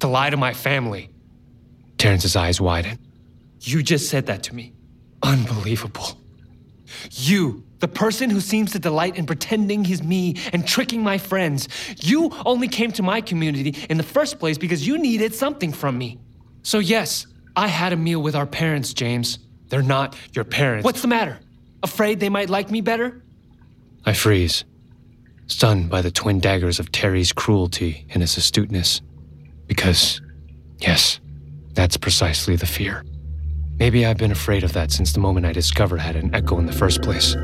To 0.00 0.08
lie 0.08 0.30
to 0.30 0.36
my 0.36 0.52
family. 0.52 1.10
Terrence's 1.98 2.36
eyes 2.36 2.60
widen. 2.60 2.98
You 3.60 3.82
just 3.82 4.08
said 4.08 4.26
that 4.26 4.42
to 4.44 4.54
me. 4.54 4.72
Unbelievable. 5.22 6.18
You, 7.10 7.64
the 7.78 7.88
person 7.88 8.28
who 8.28 8.40
seems 8.40 8.72
to 8.72 8.78
delight 8.78 9.16
in 9.16 9.26
pretending 9.26 9.84
he's 9.84 10.02
me 10.02 10.36
and 10.52 10.66
tricking 10.66 11.02
my 11.02 11.18
friends, 11.18 11.68
you 11.98 12.30
only 12.44 12.68
came 12.68 12.92
to 12.92 13.02
my 13.02 13.20
community 13.20 13.76
in 13.88 13.96
the 13.96 14.02
first 14.02 14.38
place 14.38 14.58
because 14.58 14.86
you 14.86 14.98
needed 14.98 15.34
something 15.34 15.72
from 15.72 15.96
me. 15.96 16.18
So, 16.62 16.78
yes, 16.78 17.26
I 17.56 17.68
had 17.68 17.92
a 17.92 17.96
meal 17.96 18.22
with 18.22 18.36
our 18.36 18.46
parents, 18.46 18.92
James. 18.92 19.38
They're 19.72 19.80
not 19.80 20.14
your 20.34 20.44
parents. 20.44 20.84
What's 20.84 21.00
the 21.00 21.08
matter? 21.08 21.38
Afraid 21.82 22.20
they 22.20 22.28
might 22.28 22.50
like 22.50 22.70
me 22.70 22.82
better? 22.82 23.22
I 24.04 24.12
freeze, 24.12 24.66
stunned 25.46 25.88
by 25.88 26.02
the 26.02 26.10
twin 26.10 26.40
daggers 26.40 26.78
of 26.78 26.92
Terry's 26.92 27.32
cruelty 27.32 28.06
and 28.10 28.22
his 28.22 28.36
astuteness. 28.36 29.00
Because, 29.66 30.20
yes, 30.78 31.20
that's 31.72 31.96
precisely 31.96 32.54
the 32.54 32.66
fear. 32.66 33.02
Maybe 33.78 34.04
I've 34.04 34.18
been 34.18 34.30
afraid 34.30 34.62
of 34.62 34.74
that 34.74 34.92
since 34.92 35.14
the 35.14 35.20
moment 35.20 35.46
I 35.46 35.54
discovered 35.54 36.00
I 36.00 36.02
had 36.02 36.16
an 36.16 36.34
echo 36.34 36.58
in 36.58 36.66
the 36.66 36.72
first 36.74 37.00
place. 37.00 37.34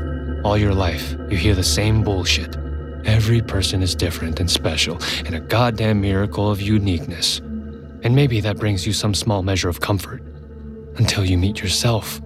All 0.43 0.55
your 0.55 0.75
life, 0.75 1.15
you 1.31 1.35
hear 1.35 1.55
the 1.55 1.63
same 1.63 2.03
bullshit. 2.03 2.55
Every 3.05 3.41
person 3.41 3.81
is 3.81 3.95
different 3.95 4.39
and 4.39 4.51
special, 4.51 4.99
and 5.25 5.33
a 5.33 5.39
goddamn 5.39 5.99
miracle 6.01 6.51
of 6.51 6.61
uniqueness. 6.61 7.39
And 8.03 8.15
maybe 8.15 8.39
that 8.41 8.57
brings 8.57 8.85
you 8.85 8.93
some 8.93 9.15
small 9.15 9.41
measure 9.41 9.67
of 9.67 9.79
comfort 9.81 10.21
until 10.97 11.25
you 11.25 11.37
meet 11.37 11.61
yourself 11.61 12.21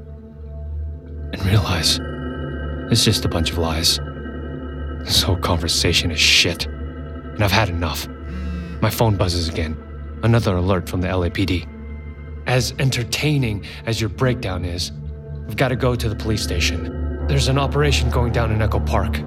and 1.34 1.46
realize 1.46 2.00
it's 2.92 3.06
just 3.06 3.26
a 3.26 3.30
bunch 3.30 3.52
of 3.52 3.58
lies. 3.58 4.00
This 5.04 5.22
whole 5.22 5.38
conversation 5.38 6.12
is 6.12 6.20
shit, 6.20 6.66
and 6.66 7.44
I've 7.44 7.52
had 7.52 7.70
enough. 7.70 8.08
My 8.82 8.90
phone 8.90 9.18
buzzes 9.18 9.50
again. 9.50 9.78
Another 10.24 10.56
alert 10.56 10.88
from 10.88 11.02
the 11.02 11.08
LAPD. 11.08 11.68
As 12.48 12.74
entertaining 12.80 13.66
as 13.86 14.00
your 14.00 14.10
breakdown 14.10 14.64
is, 14.64 14.92
I've 15.48 15.58
got 15.58 15.70
to 15.70 15.76
go 15.76 15.96
to 15.96 16.08
the 16.08 16.16
police 16.16 16.44
station. 16.44 17.26
There's 17.28 17.48
an 17.48 17.58
operation 17.58 18.10
going 18.10 18.32
down 18.32 18.52
in 18.52 18.62
Echo 18.62 18.80
Park. 18.80 19.20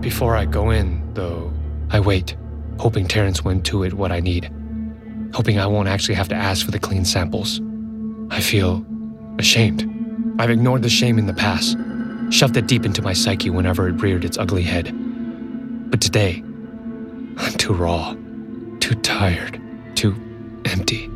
Before 0.00 0.36
I 0.36 0.46
go 0.46 0.70
in, 0.70 1.12
though, 1.14 1.52
I 1.90 2.00
wait, 2.00 2.36
hoping 2.78 3.06
Terrence 3.06 3.44
will 3.44 3.54
intuit 3.54 3.92
what 3.92 4.12
I 4.12 4.20
need. 4.20 4.52
Hoping 5.34 5.58
I 5.58 5.66
won't 5.66 5.88
actually 5.88 6.14
have 6.16 6.28
to 6.28 6.34
ask 6.34 6.64
for 6.64 6.72
the 6.72 6.78
clean 6.78 7.04
samples. 7.04 7.60
I 8.30 8.40
feel 8.40 8.84
ashamed. 9.38 9.86
I've 10.38 10.50
ignored 10.50 10.82
the 10.82 10.88
shame 10.88 11.18
in 11.18 11.26
the 11.26 11.34
past, 11.34 11.76
shoved 12.30 12.56
it 12.56 12.66
deep 12.66 12.86
into 12.86 13.02
my 13.02 13.12
psyche 13.12 13.50
whenever 13.50 13.88
it 13.88 14.00
reared 14.00 14.24
its 14.24 14.38
ugly 14.38 14.62
head. 14.62 14.90
But 15.90 16.00
today, 16.00 16.42
I'm 17.36 17.52
too 17.54 17.74
raw, 17.74 18.14
too 18.78 18.94
tired, 18.96 19.60
too 19.96 20.14
empty. 20.64 21.10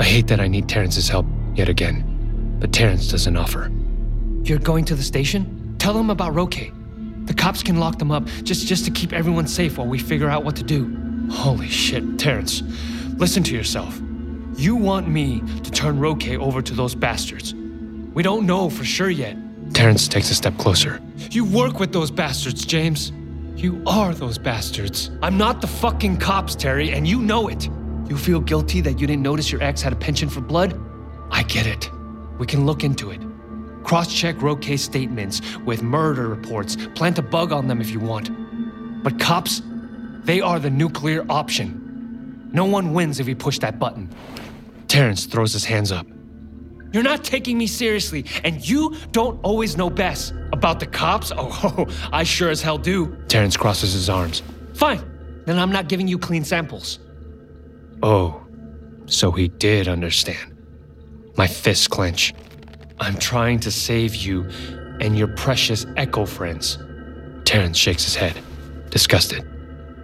I 0.00 0.04
hate 0.04 0.26
that 0.26 0.40
I 0.40 0.48
need 0.48 0.68
Terrence's 0.68 1.08
help 1.08 1.26
yet 1.54 1.68
again, 1.68 2.56
but 2.58 2.72
Terrence 2.72 3.08
doesn't 3.08 3.36
offer. 3.36 3.70
You're 4.42 4.58
going 4.58 4.84
to 4.86 4.96
the 4.96 5.02
station? 5.02 5.76
Tell 5.78 5.94
them 5.94 6.10
about 6.10 6.34
Roque. 6.34 6.72
The 7.26 7.34
cops 7.34 7.62
can 7.62 7.78
lock 7.78 7.98
them 7.98 8.10
up 8.10 8.26
just, 8.42 8.66
just 8.66 8.84
to 8.84 8.90
keep 8.90 9.12
everyone 9.12 9.46
safe 9.46 9.78
while 9.78 9.86
we 9.86 9.98
figure 9.98 10.28
out 10.28 10.44
what 10.44 10.56
to 10.56 10.64
do. 10.64 11.28
Holy 11.30 11.68
shit, 11.68 12.18
Terrence. 12.18 12.62
Listen 13.16 13.42
to 13.44 13.54
yourself. 13.54 13.98
You 14.56 14.76
want 14.76 15.08
me 15.08 15.42
to 15.62 15.70
turn 15.70 15.98
Roque 15.98 16.28
over 16.28 16.62
to 16.62 16.74
those 16.74 16.94
bastards. 16.94 17.54
We 18.14 18.22
don't 18.22 18.46
know 18.46 18.70
for 18.70 18.84
sure 18.84 19.10
yet. 19.10 19.36
Terrence 19.74 20.06
takes 20.06 20.30
a 20.30 20.34
step 20.34 20.56
closer. 20.58 21.00
You 21.30 21.44
work 21.44 21.80
with 21.80 21.92
those 21.92 22.10
bastards, 22.12 22.64
James. 22.64 23.12
You 23.56 23.82
are 23.86 24.14
those 24.14 24.38
bastards. 24.38 25.10
I'm 25.22 25.36
not 25.36 25.60
the 25.60 25.66
fucking 25.66 26.18
cops, 26.18 26.54
Terry, 26.54 26.92
and 26.92 27.06
you 27.06 27.20
know 27.20 27.48
it. 27.48 27.68
You 28.08 28.16
feel 28.16 28.40
guilty 28.40 28.80
that 28.82 29.00
you 29.00 29.06
didn't 29.08 29.22
notice 29.22 29.50
your 29.50 29.62
ex 29.62 29.82
had 29.82 29.92
a 29.92 29.96
penchant 29.96 30.30
for 30.30 30.40
blood? 30.40 30.80
I 31.32 31.42
get 31.42 31.66
it. 31.66 31.90
We 32.38 32.46
can 32.46 32.64
look 32.64 32.84
into 32.84 33.10
it. 33.10 33.20
Cross 33.82 34.14
check 34.14 34.40
Roque's 34.40 34.82
statements 34.82 35.40
with 35.64 35.82
murder 35.82 36.28
reports, 36.28 36.76
plant 36.94 37.18
a 37.18 37.22
bug 37.22 37.52
on 37.52 37.66
them 37.66 37.80
if 37.80 37.90
you 37.90 37.98
want. 37.98 38.30
But 39.02 39.18
cops, 39.18 39.62
they 40.22 40.40
are 40.40 40.60
the 40.60 40.70
nuclear 40.70 41.26
option. 41.28 42.50
No 42.52 42.64
one 42.64 42.92
wins 42.92 43.18
if 43.18 43.26
we 43.26 43.34
push 43.34 43.58
that 43.58 43.80
button. 43.80 44.08
Terrence 44.94 45.26
throws 45.26 45.52
his 45.52 45.64
hands 45.64 45.90
up. 45.90 46.06
You're 46.92 47.02
not 47.02 47.24
taking 47.24 47.58
me 47.58 47.66
seriously, 47.66 48.26
and 48.44 48.64
you 48.64 48.94
don't 49.10 49.40
always 49.42 49.76
know 49.76 49.90
best. 49.90 50.32
About 50.52 50.78
the 50.78 50.86
cops? 50.86 51.32
Oh, 51.36 51.88
I 52.12 52.22
sure 52.22 52.48
as 52.48 52.62
hell 52.62 52.78
do. 52.78 53.16
Terrence 53.26 53.56
crosses 53.56 53.92
his 53.92 54.08
arms. 54.08 54.44
Fine, 54.74 55.02
then 55.46 55.58
I'm 55.58 55.72
not 55.72 55.88
giving 55.88 56.06
you 56.06 56.16
clean 56.16 56.44
samples. 56.44 57.00
Oh, 58.04 58.40
so 59.06 59.32
he 59.32 59.48
did 59.48 59.88
understand. 59.88 60.56
My 61.36 61.48
fists 61.48 61.88
clench. 61.88 62.32
I'm 63.00 63.16
trying 63.16 63.58
to 63.66 63.72
save 63.72 64.14
you 64.14 64.48
and 65.00 65.18
your 65.18 65.26
precious 65.26 65.86
Echo 65.96 66.24
friends. 66.24 66.78
Terrence 67.44 67.78
shakes 67.78 68.04
his 68.04 68.14
head, 68.14 68.40
disgusted. 68.90 69.44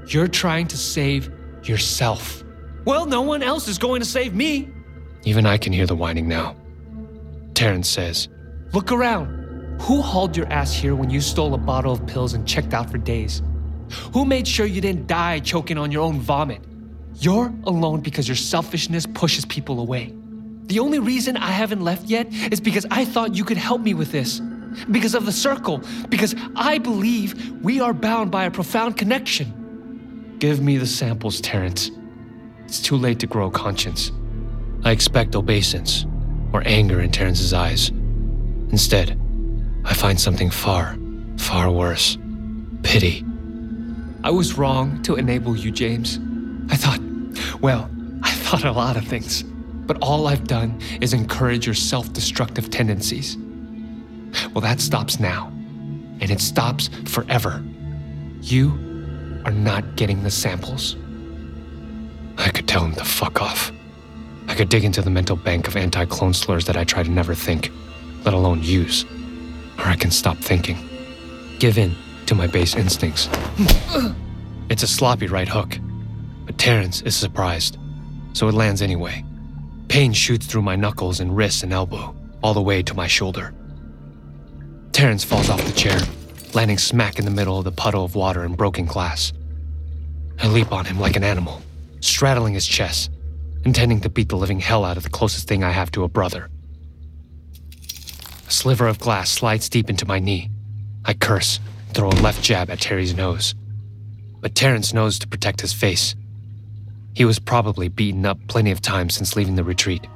You're 0.09 0.27
trying 0.27 0.67
to 0.67 0.77
save 0.77 1.31
yourself. 1.63 2.43
Well, 2.85 3.07
no 3.07 3.23
one 3.23 3.45
else 3.45 3.69
is 3.69 3.79
going 3.79 4.01
to 4.01 4.07
save 4.07 4.35
me. 4.35 4.73
Even 5.25 5.47
I 5.47 5.59
can 5.59 5.73
hear 5.73 5.87
the 5.87 5.97
whining 5.97 6.29
now. 6.29 6.57
Terrence 7.55 7.89
says, 7.89 8.29
Look 8.73 8.91
around. 8.93 9.39
Who 9.83 10.03
hauled 10.03 10.37
your 10.37 10.47
ass 10.53 10.73
here 10.73 10.95
when 10.95 11.11
you 11.11 11.21
stole 11.21 11.55
a 11.55 11.59
bottle 11.59 11.93
of 11.93 12.07
pills 12.07 12.35
and 12.35 12.47
checked 12.47 12.75
out 12.75 12.91
for 12.91 12.99
days? 12.99 13.43
Who 14.13 14.25
made 14.25 14.47
sure 14.47 14.67
you 14.67 14.81
didn't 14.81 15.07
die 15.07 15.41
choking 15.41 15.79
on 15.79 15.91
your 15.91 16.03
own 16.03 16.21
vomit? 16.21 16.63
You're 17.15 17.53
alone 17.65 18.01
because 18.01 18.29
your 18.29 18.37
selfishness 18.37 19.07
pushes 19.07 19.45
people 19.45 19.81
away. 19.81 20.15
The 20.67 20.79
only 20.79 21.01
reason 21.01 21.37
I 21.37 21.51
haven't 21.51 21.83
left 21.83 22.05
yet 22.05 22.29
is 22.53 22.61
because 22.61 22.87
I 22.91 23.05
thought 23.05 23.35
you 23.35 23.45
could 23.45 23.57
help 23.57 23.81
me 23.81 23.95
with 23.95 24.13
this. 24.13 24.41
Because 24.91 25.15
of 25.15 25.27
the 25.27 25.33
circle. 25.33 25.83
Because 26.09 26.35
I 26.55 26.79
believe 26.79 27.61
we 27.63 27.81
are 27.81 27.93
bound 27.93 28.31
by 28.31 28.45
a 28.45 28.51
profound 28.51 28.97
connection. 28.97 30.37
Give 30.39 30.63
me 30.63 30.77
the 30.77 30.87
samples, 30.87 31.41
Terrence. 31.41 31.91
It's 32.67 32.81
too 32.81 32.97
late 32.97 33.19
to 33.19 33.27
grow 33.27 33.51
conscience. 33.51 34.13
I 34.85 34.93
expect 34.93 35.37
obeisance 35.37 36.07
or 36.53 36.63
anger 36.67 37.01
in 37.01 37.11
Terrence's 37.11 37.53
eyes. 37.53 37.91
Instead, 38.71 39.21
I 39.85 39.95
find 39.95 40.21
something 40.21 40.51
far, 40.51 40.97
far 41.37 41.71
worse 41.71 42.19
pity. 42.83 43.25
I 44.23 44.31
was 44.31 44.59
wrong 44.59 45.03
to 45.03 45.17
enable 45.17 45.57
you, 45.57 45.71
James. 45.71 46.19
I 46.71 46.77
thought, 46.77 47.01
well, 47.61 47.91
I 48.23 48.33
thought 48.33 48.65
a 48.65 48.73
lot 48.73 48.97
of 48.97 49.05
things, 49.07 49.43
but 49.43 49.99
all 50.03 50.27
I've 50.27 50.47
done 50.47 50.81
is 51.01 51.13
encourage 51.13 51.67
your 51.67 51.75
self 51.75 52.13
destructive 52.13 52.71
tendencies. 52.71 53.37
Well, 54.55 54.61
that 54.63 54.81
stops 54.81 55.19
now, 55.19 55.49
and 56.21 56.31
it 56.31 56.41
stops 56.41 56.89
forever. 57.07 57.63
You 58.43 58.71
are 59.45 59.53
not 59.53 59.97
getting 59.97 60.23
the 60.23 60.31
samples. 60.31 60.97
I 62.39 62.51
could 62.51 62.69
tell 62.69 62.85
him 62.85 62.95
to 62.95 63.05
fuck 63.05 63.43
off. 63.43 63.73
I 64.61 64.63
could 64.63 64.69
dig 64.69 64.85
into 64.85 65.01
the 65.01 65.09
mental 65.09 65.37
bank 65.37 65.69
of 65.69 65.77
anti 65.79 66.05
clone 66.05 66.35
slurs 66.35 66.67
that 66.67 66.77
I 66.77 66.85
try 66.85 67.03
to 67.03 67.11
never 67.11 67.35
think, 67.35 67.73
let 68.27 68.35
alone 68.35 68.63
use. 68.63 69.07
Or 69.79 69.87
I 69.87 69.97
can 69.97 70.11
stop 70.11 70.37
thinking. 70.37 70.77
Give 71.59 71.79
in 71.79 71.97
to 72.27 72.35
my 72.35 72.47
base 72.47 72.77
instincts. 72.77 73.31
it's 74.69 74.83
a 74.83 74.87
sloppy 74.87 75.29
right 75.29 75.49
hook, 75.49 75.79
but 76.45 76.59
Terrence 76.59 77.01
is 77.01 77.17
surprised, 77.17 77.79
so 78.35 78.49
it 78.49 78.55
lands 78.55 78.83
anyway. 78.83 79.25
Pain 79.89 80.13
shoots 80.13 80.45
through 80.45 80.61
my 80.61 80.77
knuckles 80.77 81.21
and 81.21 81.35
wrist 81.35 81.63
and 81.63 81.73
elbow, 81.73 82.15
all 82.43 82.53
the 82.53 82.61
way 82.61 82.83
to 82.83 82.93
my 82.93 83.07
shoulder. 83.07 83.55
Terrence 84.93 85.25
falls 85.25 85.49
off 85.49 85.65
the 85.65 85.73
chair, 85.73 85.99
landing 86.53 86.77
smack 86.77 87.19
in 87.19 87.25
the 87.25 87.31
middle 87.31 87.57
of 87.57 87.65
the 87.65 87.73
puddle 87.73 88.05
of 88.05 88.15
water 88.15 88.43
and 88.43 88.59
broken 88.59 88.85
glass. 88.85 89.33
I 90.39 90.49
leap 90.49 90.71
on 90.71 90.85
him 90.85 91.01
like 91.01 91.17
an 91.17 91.25
animal, 91.25 91.63
straddling 92.03 92.53
his 92.53 92.67
chest, 92.67 93.11
intending 93.65 94.01
to 94.01 94.09
beat 94.09 94.29
the 94.29 94.37
living 94.37 94.61
hell 94.61 94.85
out 94.85 94.97
of 94.97 95.03
the 95.03 95.11
closest 95.11 95.49
thing 95.49 95.63
I 95.63 95.71
have 95.71 95.91
to 95.93 96.05
a 96.05 96.09
brother. 96.09 96.49
A 98.47 98.51
sliver 98.51 98.87
of 98.89 98.99
glass 98.99 99.31
slides 99.31 99.69
deep 99.69 99.91
into 99.91 100.07
my 100.07 100.19
knee. 100.19 100.51
I 101.05 101.15
curse, 101.15 101.61
throw 101.93 102.09
a 102.09 102.23
left 102.23 102.43
jab 102.43 102.71
at 102.71 102.81
Terry's 102.81 103.15
nose. 103.15 103.55
But 104.41 104.55
Terrence 104.55 104.93
knows 104.93 105.19
to 105.19 105.29
protect 105.29 105.61
his 105.61 105.73
face. 105.73 106.15
He 107.15 107.25
was 107.25 107.39
probably 107.39 107.89
beaten 107.89 108.25
up 108.25 108.39
plenty 108.49 108.71
of 108.71 108.81
times 108.81 109.15
since 109.15 109.37
leaving 109.37 109.57
the 109.57 109.65
retreat. 109.65 110.07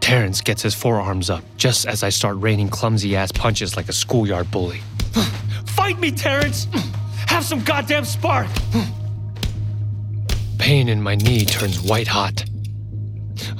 Terrence 0.00 0.40
gets 0.40 0.62
his 0.62 0.74
forearms 0.74 1.30
up 1.30 1.44
just 1.56 1.86
as 1.86 2.02
I 2.02 2.08
start 2.08 2.36
raining 2.38 2.68
clumsy 2.68 3.16
ass 3.16 3.32
punches 3.32 3.76
like 3.76 3.88
a 3.88 3.92
schoolyard 3.92 4.50
bully. 4.50 4.80
Fight 5.66 5.98
me, 5.98 6.10
Terrence! 6.10 6.66
Have 7.26 7.44
some 7.44 7.62
goddamn 7.62 8.04
spark! 8.04 8.48
Pain 10.58 10.88
in 10.88 11.00
my 11.00 11.14
knee 11.14 11.44
turns 11.44 11.80
white 11.80 12.08
hot. 12.08 12.44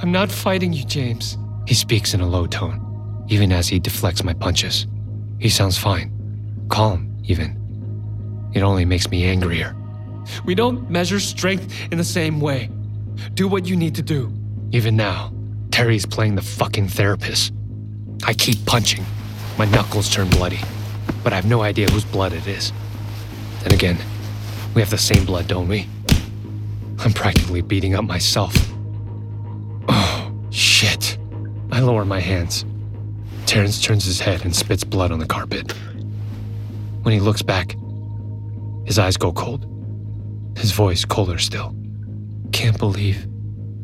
I'm 0.02 0.12
not 0.12 0.30
fighting 0.30 0.72
you, 0.72 0.84
James. 0.84 1.38
He 1.66 1.75
speaks 1.75 2.14
in 2.14 2.20
a 2.20 2.26
low 2.26 2.46
tone, 2.46 3.25
even 3.28 3.52
as 3.52 3.68
he 3.68 3.78
deflects 3.78 4.25
my 4.25 4.34
punches. 4.34 4.87
He 5.38 5.49
sounds 5.49 5.78
fine, 5.78 6.12
calm, 6.68 7.16
even. 7.25 7.56
It 8.54 8.62
only 8.62 8.84
makes 8.84 9.10
me 9.10 9.25
angrier. 9.25 9.76
We 10.44 10.54
don't 10.54 10.90
measure 10.90 11.20
strength 11.20 11.75
in 11.90 11.99
the 11.99 12.04
same 12.04 12.40
way. 12.40 12.70
Do 13.34 13.49
what 13.49 13.66
you 13.66 13.76
need 13.76 13.94
to 13.96 14.02
do. 14.02 14.32
Even 14.72 14.96
now, 14.96 15.32
Terry's 15.70 16.06
playing 16.06 16.34
the 16.34 16.42
fucking 16.42 16.88
therapist. 16.88 17.52
I 18.25 18.34
keep 18.34 18.64
punching. 18.66 19.04
My 19.58 19.64
knuckles 19.66 20.08
turn 20.08 20.28
bloody, 20.30 20.60
but 21.22 21.32
I 21.32 21.37
have 21.37 21.46
no 21.46 21.62
idea 21.62 21.88
whose 21.90 22.04
blood 22.04 22.32
it 22.32 22.46
is. 22.46 22.72
Then 23.62 23.72
again, 23.72 23.99
we 24.75 24.80
have 24.80 24.90
the 24.90 24.99
same 24.99 25.25
blood, 25.25 25.49
don't 25.49 25.68
we? 25.68 25.88
I'm 26.99 27.12
practically 27.12 27.62
beating 27.62 27.94
up 27.94 28.04
myself. 28.04 28.54
Shit. 30.80 31.18
I 31.70 31.80
lower 31.80 32.06
my 32.06 32.20
hands. 32.20 32.64
Terrence 33.44 33.82
turns 33.82 34.06
his 34.06 34.18
head 34.18 34.46
and 34.46 34.56
spits 34.56 34.82
blood 34.82 35.12
on 35.12 35.18
the 35.18 35.26
carpet. 35.26 35.72
When 37.02 37.12
he 37.12 37.20
looks 37.20 37.42
back, 37.42 37.76
his 38.87 38.99
eyes 38.99 39.18
go 39.18 39.30
cold. 39.30 39.66
His 40.56 40.72
voice 40.72 41.04
colder 41.04 41.37
still. 41.37 41.76
Can't 42.52 42.78
believe 42.78 43.28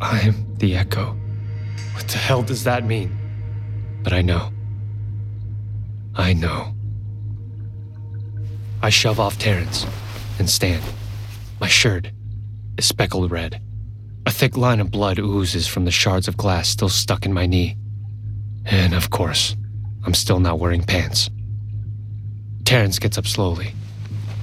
I'm 0.01 0.57
the 0.57 0.75
echo. 0.75 1.15
What 1.93 2.09
the 2.09 2.17
hell 2.17 2.43
does 2.43 2.65
that 2.65 2.83
mean? 2.83 3.15
But 4.03 4.15
I 4.15 4.23
know. 4.23 4.51
I 6.15 6.33
know. 6.33 6.73
I 8.81 8.89
shove 8.89 9.21
off 9.21 9.39
Terrence 9.39 9.85
and 10.39 10.49
stand. 10.49 10.83
My 11.61 11.69
shirt 11.69 12.11
is 12.79 12.87
speckled 12.87 13.31
red. 13.31 13.61
A 14.27 14.31
thick 14.31 14.57
line 14.57 14.81
of 14.81 14.91
blood 14.91 15.21
oozes 15.21 15.69
from 15.69 15.85
the 15.85 15.93
shards 15.93 16.27
of 16.27 16.37
glass 16.37 16.69
still 16.69 16.89
stuck 16.89 17.25
in 17.25 17.33
my 17.33 17.47
knee. 17.47 17.77
And 18.65 18.93
of 18.93 19.11
course, 19.11 19.57
I'm 20.05 20.15
still 20.15 20.41
not 20.41 20.59
wearing 20.59 20.83
pants. 20.83 21.31
Terrence 22.65 22.99
gets 22.99 23.17
up 23.19 23.27
slowly. 23.27 23.73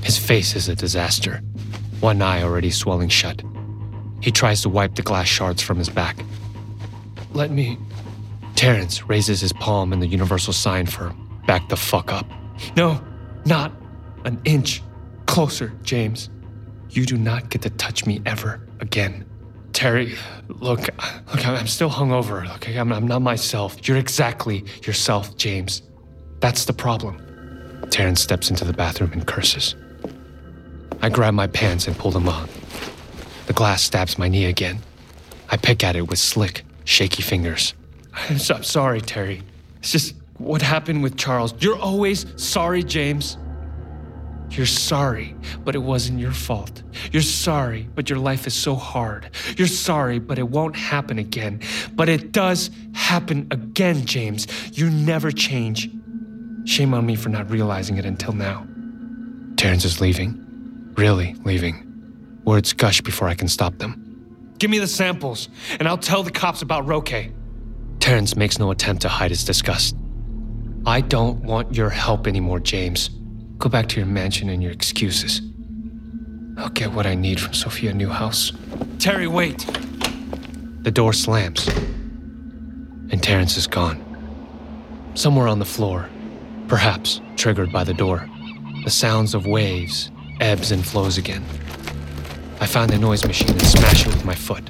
His 0.02 0.18
face 0.18 0.56
is 0.56 0.70
a 0.70 0.76
disaster, 0.76 1.42
one 2.00 2.22
eye 2.22 2.44
already 2.44 2.72
swelling 2.72 3.10
shut. 3.10 3.42
He 4.22 4.32
tries 4.32 4.62
to 4.62 4.70
wipe 4.70 4.96
the 4.96 5.02
glass 5.02 5.28
shards 5.28 5.62
from 5.62 5.78
his 5.78 5.90
back. 5.90 6.16
Let 7.34 7.52
me. 7.52 7.78
Terrence 8.56 9.10
raises 9.10 9.42
his 9.42 9.52
palm 9.52 9.92
in 9.92 10.00
the 10.00 10.08
universal 10.08 10.54
sign 10.54 10.86
for 10.86 11.14
back 11.46 11.68
the 11.68 11.76
fuck 11.76 12.14
up. 12.14 12.26
No, 12.78 13.04
not 13.46 13.74
an 14.24 14.40
inch 14.46 14.82
closer, 15.26 15.74
James. 15.84 16.30
You 16.90 17.06
do 17.06 17.18
not 17.18 17.50
get 17.50 17.64
to 17.64 17.70
touch 17.70 18.06
me 18.06 18.22
ever 18.26 18.66
again. 18.80 19.26
Terry, 19.74 20.16
look, 20.48 20.82
look, 20.82 21.48
I'm 21.48 21.68
still 21.68 21.90
hungover. 21.90 22.50
Okay, 22.56 22.78
I'm, 22.78 22.94
I'm 22.94 23.08
not 23.08 23.22
myself. 23.22 23.88
You're 23.88 23.98
exactly 23.98 24.64
yourself, 24.86 25.36
James. 25.36 25.82
That's 26.40 26.66
the 26.66 26.74
problem. 26.74 27.20
Terrence 27.90 28.22
steps 28.22 28.50
into 28.50 28.66
the 28.66 28.74
bathroom 28.74 29.12
and 29.12 29.26
curses. 29.26 29.76
I 31.02 31.10
grab 31.10 31.34
my 31.34 31.48
pants 31.48 31.88
and 31.88 31.98
pull 31.98 32.12
them 32.12 32.30
on. 32.30 32.48
The 33.48 33.54
glass 33.54 33.82
stabs 33.82 34.18
my 34.18 34.30
knee 34.30 34.46
again. 34.46 34.80
I 35.50 35.58
pick 35.58 35.84
at 35.84 35.96
it 35.96 36.08
with 36.08 36.20
slick, 36.20 36.64
shaky 36.86 37.22
fingers. 37.22 37.74
I'm, 38.14 38.38
so, 38.38 38.56
I'm 38.56 38.64
sorry, 38.64 39.02
Terry. 39.02 39.42
It's 39.80 39.92
just 39.92 40.16
what 40.38 40.62
happened 40.62 41.04
with 41.04 41.18
Charles. 41.18 41.54
You're 41.60 41.78
always 41.78 42.26
sorry, 42.42 42.84
James. 42.84 43.38
You're 44.56 44.68
sorry, 44.68 45.36
but 45.64 45.74
it 45.74 45.80
wasn't 45.80 46.20
your 46.20 46.32
fault. 46.32 46.84
You're 47.12 47.24
sorry, 47.24 47.88
but 47.96 48.10
your 48.10 48.20
life 48.20 48.46
is 48.46 48.54
so 48.54 48.76
hard. 48.76 49.30
You're 49.58 49.68
sorry, 49.68 50.20
but 50.20 50.38
it 50.38 50.48
won't 50.48 50.76
happen 50.76 51.18
again. 51.18 51.62
But 51.94 52.08
it 52.08 52.32
does 52.32 52.70
happen 52.94 53.48
again, 53.50 54.06
James. 54.06 54.48
You 54.78 54.92
never 54.92 55.32
change. 55.32 55.90
Shame 56.66 56.94
on 56.94 57.06
me 57.06 57.16
for 57.16 57.30
not 57.30 57.50
realizing 57.50 57.98
it 57.98 58.06
until 58.06 58.34
now. 58.34 58.68
Terrence 59.58 59.86
is 59.86 60.00
leaving. 60.00 60.40
Really 60.98 61.34
leaving. 61.44 62.42
Words 62.46 62.74
gush 62.74 63.02
before 63.02 63.28
I 63.28 63.34
can 63.34 63.48
stop 63.48 63.80
them. 63.80 64.00
Give 64.60 64.70
me 64.70 64.78
the 64.78 64.88
samples, 64.88 65.50
and 65.80 65.88
I'll 65.88 65.98
tell 65.98 66.22
the 66.22 66.32
cops 66.32 66.62
about 66.62 66.86
Roque. 66.86 67.32
Terrence 68.00 68.36
makes 68.36 68.60
no 68.60 68.70
attempt 68.70 69.02
to 69.02 69.10
hide 69.10 69.32
his 69.32 69.44
disgust. 69.44 69.96
I 70.86 71.02
don't 71.02 71.42
want 71.44 71.76
your 71.76 71.90
help 71.90 72.28
anymore, 72.28 72.60
James. 72.60 73.10
Go 73.58 73.70
back 73.70 73.88
to 73.90 73.98
your 73.98 74.06
mansion 74.06 74.50
and 74.50 74.62
your 74.62 74.72
excuses. 74.72 75.42
I'll 76.58 76.70
get 76.70 76.92
what 76.92 77.06
I 77.06 77.16
need 77.16 77.40
from 77.40 77.54
Sophia 77.54 77.94
Newhouse. 77.94 78.52
Terry, 79.00 79.28
wait! 79.28 79.66
The 80.82 80.92
door 80.92 81.14
slams, 81.14 81.68
and 81.68 83.24
Terrence 83.24 83.58
is 83.58 83.68
gone. 83.68 84.04
Somewhere 85.16 85.48
on 85.48 85.60
the 85.60 85.66
floor, 85.66 86.10
perhaps 86.68 87.22
triggered 87.38 87.72
by 87.72 87.84
the 87.84 87.94
door, 87.94 88.30
the 88.84 88.92
sounds 88.92 89.34
of 89.34 89.48
waves 89.48 90.12
ebbs 90.40 90.72
and 90.72 90.86
flows 90.86 91.18
again. 91.18 91.44
I 92.60 92.66
find 92.66 92.90
the 92.90 92.98
noise 92.98 93.26
machine 93.26 93.52
and 93.52 93.62
smash 93.62 94.06
it 94.06 94.08
with 94.08 94.26
my 94.26 94.36
foot. 94.36 94.70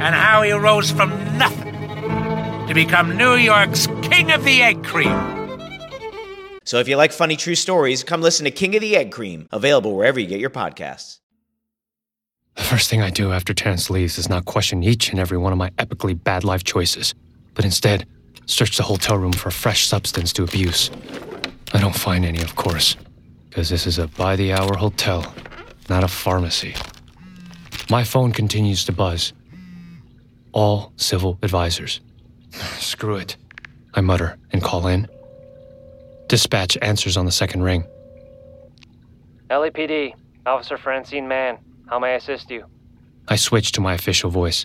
and 0.00 0.14
how 0.14 0.42
he 0.42 0.52
rose 0.52 0.90
from 0.90 1.10
nothing 1.38 1.74
to 2.66 2.74
become 2.74 3.16
New 3.16 3.34
York's 3.34 3.86
King 4.02 4.32
of 4.32 4.44
the 4.44 4.62
Egg 4.62 4.84
Cream. 4.84 5.14
So 6.64 6.78
if 6.78 6.88
you 6.88 6.96
like 6.96 7.12
funny 7.12 7.36
true 7.36 7.54
stories, 7.54 8.02
come 8.02 8.20
listen 8.20 8.44
to 8.44 8.50
King 8.50 8.74
of 8.74 8.80
the 8.80 8.96
Egg 8.96 9.12
Cream, 9.12 9.48
available 9.52 9.94
wherever 9.94 10.18
you 10.18 10.26
get 10.26 10.40
your 10.40 10.50
podcasts. 10.50 11.20
The 12.56 12.62
first 12.62 12.90
thing 12.90 13.02
I 13.02 13.10
do 13.10 13.32
after 13.32 13.54
Terrence 13.54 13.90
leaves 13.90 14.18
is 14.18 14.28
not 14.28 14.46
question 14.46 14.82
each 14.82 15.10
and 15.10 15.20
every 15.20 15.38
one 15.38 15.52
of 15.52 15.58
my 15.58 15.70
epically 15.70 16.20
bad 16.20 16.42
life 16.42 16.64
choices, 16.64 17.14
but 17.54 17.64
instead 17.64 18.06
search 18.46 18.76
the 18.76 18.82
hotel 18.82 19.16
room 19.18 19.32
for 19.32 19.50
a 19.50 19.52
fresh 19.52 19.86
substance 19.86 20.32
to 20.32 20.42
abuse. 20.42 20.90
I 21.72 21.80
don't 21.80 21.94
find 21.94 22.24
any, 22.24 22.40
of 22.40 22.56
course, 22.56 22.96
because 23.48 23.68
this 23.68 23.86
is 23.86 23.98
a 23.98 24.08
by 24.08 24.36
the 24.36 24.52
hour 24.52 24.76
hotel, 24.76 25.32
not 25.88 26.02
a 26.02 26.08
pharmacy. 26.08 26.74
My 27.90 28.02
phone 28.02 28.32
continues 28.32 28.84
to 28.86 28.92
buzz. 28.92 29.32
All 30.56 30.94
civil 30.96 31.38
advisors. 31.42 32.00
Screw 32.78 33.16
it. 33.16 33.36
I 33.92 34.00
mutter 34.00 34.38
and 34.52 34.62
call 34.62 34.86
in. 34.86 35.06
Dispatch 36.28 36.78
answers 36.80 37.18
on 37.18 37.26
the 37.26 37.30
second 37.30 37.62
ring. 37.62 37.84
LAPD, 39.50 40.14
Officer 40.46 40.78
Francine 40.78 41.28
Mann. 41.28 41.58
How 41.90 41.98
may 41.98 42.12
I 42.12 42.14
assist 42.14 42.48
you? 42.48 42.64
I 43.28 43.36
switch 43.36 43.72
to 43.72 43.82
my 43.82 43.92
official 43.92 44.30
voice. 44.30 44.64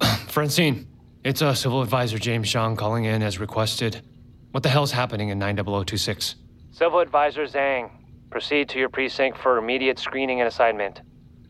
Francine, 0.26 0.88
it's 1.22 1.40
a 1.40 1.54
civil 1.54 1.82
advisor 1.82 2.18
James 2.18 2.52
Zhang 2.52 2.76
calling 2.76 3.04
in 3.04 3.22
as 3.22 3.38
requested. 3.38 4.02
What 4.50 4.64
the 4.64 4.70
hell's 4.70 4.90
happening 4.90 5.28
in 5.28 5.38
90026? 5.38 6.34
Civil 6.72 6.98
Advisor 6.98 7.46
Zhang. 7.46 7.92
Proceed 8.30 8.68
to 8.70 8.78
your 8.80 8.88
precinct 8.88 9.38
for 9.38 9.58
immediate 9.58 10.00
screening 10.00 10.40
and 10.40 10.48
assignment. 10.48 11.00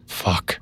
Fuck. 0.06 0.58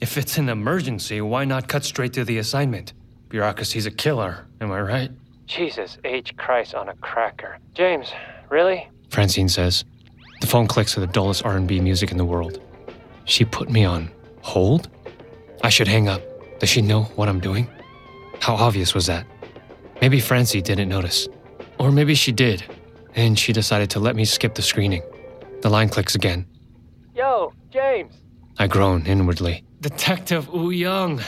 If 0.00 0.18
it's 0.18 0.36
an 0.36 0.48
emergency, 0.48 1.20
why 1.20 1.44
not 1.44 1.68
cut 1.68 1.84
straight 1.84 2.12
to 2.14 2.24
the 2.24 2.38
assignment? 2.38 2.92
Bureaucracy's 3.28 3.86
a 3.86 3.90
killer, 3.90 4.46
am 4.60 4.70
I 4.70 4.80
right? 4.80 5.10
Jesus 5.46 5.96
H. 6.04 6.36
Christ 6.36 6.74
on 6.74 6.88
a 6.88 6.94
cracker. 6.96 7.58
James, 7.74 8.12
really? 8.50 8.88
Francine 9.10 9.48
says. 9.48 9.84
The 10.40 10.46
phone 10.46 10.66
clicks 10.66 10.94
to 10.94 11.00
the 11.00 11.06
dullest 11.06 11.44
R&B 11.46 11.80
music 11.80 12.10
in 12.10 12.18
the 12.18 12.24
world. 12.24 12.60
She 13.24 13.44
put 13.44 13.70
me 13.70 13.84
on 13.84 14.10
hold? 14.42 14.88
I 15.64 15.70
should 15.70 15.88
hang 15.88 16.08
up. 16.08 16.20
Does 16.60 16.68
she 16.68 16.82
know 16.82 17.04
what 17.16 17.28
I'm 17.28 17.40
doing? 17.40 17.68
How 18.40 18.54
obvious 18.54 18.94
was 18.94 19.06
that? 19.06 19.26
Maybe 20.00 20.20
Francie 20.20 20.60
didn't 20.60 20.88
notice. 20.88 21.26
Or 21.78 21.90
maybe 21.90 22.14
she 22.14 22.32
did, 22.32 22.62
and 23.14 23.38
she 23.38 23.52
decided 23.52 23.90
to 23.90 24.00
let 24.00 24.14
me 24.14 24.24
skip 24.24 24.54
the 24.54 24.62
screening. 24.62 25.02
The 25.62 25.70
line 25.70 25.88
clicks 25.88 26.14
again. 26.14 26.46
Yo, 27.14 27.52
James. 27.70 28.14
I 28.58 28.66
groan 28.66 29.06
inwardly. 29.06 29.64
Detective 29.86 30.52
Wu 30.52 30.70
Young. 30.70 31.20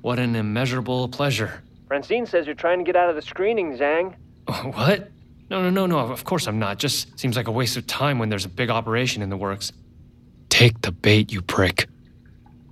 what 0.00 0.18
an 0.18 0.34
immeasurable 0.34 1.08
pleasure. 1.08 1.62
Francine 1.88 2.24
says 2.24 2.46
you're 2.46 2.54
trying 2.54 2.78
to 2.78 2.84
get 2.84 2.96
out 2.96 3.10
of 3.10 3.16
the 3.16 3.20
screening, 3.20 3.76
Zhang. 3.76 4.14
What? 4.72 5.10
No, 5.50 5.60
no, 5.60 5.68
no, 5.68 5.84
no. 5.84 5.98
Of 5.98 6.24
course 6.24 6.46
I'm 6.46 6.58
not. 6.58 6.78
Just 6.78 7.18
seems 7.20 7.36
like 7.36 7.48
a 7.48 7.50
waste 7.50 7.76
of 7.76 7.86
time 7.86 8.18
when 8.18 8.30
there's 8.30 8.46
a 8.46 8.48
big 8.48 8.70
operation 8.70 9.20
in 9.20 9.28
the 9.28 9.36
works. 9.36 9.72
Take 10.48 10.80
the 10.80 10.90
bait, 10.90 11.30
you 11.30 11.42
prick. 11.42 11.86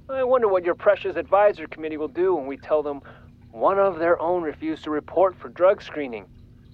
I 0.09 0.25
wonder 0.25 0.49
what 0.49 0.65
your 0.65 0.75
precious 0.75 1.17
advisor 1.17 1.67
committee 1.67 1.99
will 1.99 2.09
do 2.09 2.35
when 2.35 2.47
we 2.47 2.57
tell 2.57 2.83
them 2.83 3.03
one 3.51 3.79
of 3.79 3.99
their 3.99 4.19
own 4.23 4.43
refused 4.43 4.85
to 4.85 4.91
report 4.91 5.37
for 5.39 5.51
drug 5.51 5.83
screening. 5.83 6.25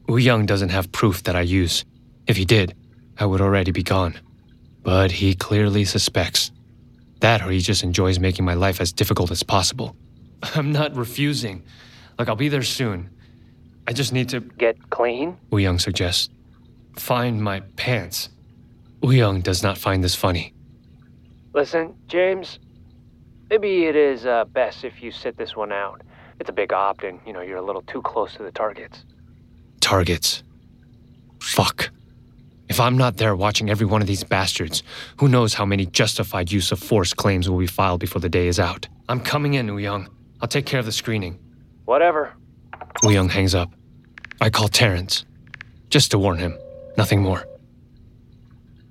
Wu 0.07 0.19
Young 0.19 0.47
doesn't 0.47 0.69
have 0.69 0.93
proof 0.93 1.25
that 1.25 1.35
I 1.35 1.41
use. 1.41 1.85
If 2.29 2.37
he 2.37 2.45
did, 2.45 2.77
I 3.19 3.27
would 3.27 3.41
already 3.41 3.73
be 3.73 3.83
gone. 3.83 4.15
But 4.85 5.11
he 5.11 5.35
clearly 5.35 5.85
suspects. 5.85 6.53
That 7.21 7.43
or 7.43 7.51
he 7.51 7.61
just 7.61 7.83
enjoys 7.83 8.19
making 8.19 8.45
my 8.45 8.55
life 8.55 8.81
as 8.81 8.93
difficult 8.93 9.31
as 9.31 9.43
possible. 9.43 9.97
I'm 10.55 10.73
not 10.73 10.95
refusing. 10.97 11.63
Look, 12.19 12.29
I'll 12.29 12.37
be 12.37 12.49
there 12.49 12.63
soon. 12.63 13.11
I 13.87 13.93
just 13.93 14.13
need 14.13 14.29
to 14.31 14.41
get 14.41 14.91
clean, 14.91 15.37
Wu 15.51 15.59
Young 15.59 15.79
suggests. 15.79 16.31
Find 16.97 17.43
my 17.43 17.61
pants. 17.77 18.31
Wu 19.03 19.13
Young 19.13 19.41
does 19.41 19.63
not 19.63 19.77
find 19.77 20.03
this 20.03 20.15
funny. 20.15 20.55
Listen, 21.53 21.95
James, 22.09 22.59
maybe 23.51 23.85
it 23.85 23.95
is 23.95 24.27
uh, 24.27 24.45
best 24.47 24.85
if 24.85 25.03
you 25.03 25.11
sit 25.13 25.37
this 25.37 25.55
one 25.55 25.73
out. 25.73 26.03
It's 26.41 26.51
a 26.51 26.53
big 26.53 26.73
opt 26.73 27.05
and, 27.05 27.21
you 27.27 27.33
know, 27.33 27.43
you're 27.43 27.59
a 27.59 27.65
little 27.65 27.83
too 27.83 28.03
close 28.03 28.35
to 28.35 28.43
the 28.43 28.51
targets. 28.51 29.05
Targets. 29.81 30.43
Fuck. 31.41 31.91
If 32.75 32.81
I'm 32.81 32.99
not 32.99 33.19
there 33.19 33.37
watching 33.37 33.71
every 33.71 33.87
one 33.87 34.01
of 34.01 34.09
these 34.09 34.25
bastards, 34.25 34.83
who 35.19 35.29
knows 35.29 35.55
how 35.55 35.65
many 35.65 35.87
justified 35.87 36.51
use 36.51 36.73
of 36.73 36.81
force 36.81 37.15
claims 37.15 37.49
will 37.49 37.61
be 37.61 37.69
filed 37.69 38.01
before 38.01 38.21
the 38.21 38.29
day 38.29 38.49
is 38.49 38.59
out. 38.59 38.89
I'm 39.09 39.21
coming 39.21 39.55
in, 39.55 39.69
Young. 39.79 40.09
I'll 40.41 40.49
take 40.49 40.67
care 40.67 40.81
of 40.81 40.85
the 40.85 40.91
screening. 40.91 41.39
Whatever. 41.85 42.33
Young 43.05 43.29
hangs 43.29 43.55
up. 43.55 43.71
I 44.41 44.51
call 44.51 44.67
Terrence. 44.67 45.25
Just 45.89 46.11
to 46.11 46.19
warn 46.19 46.39
him. 46.39 46.59
Nothing 46.97 47.23
more. 47.23 47.47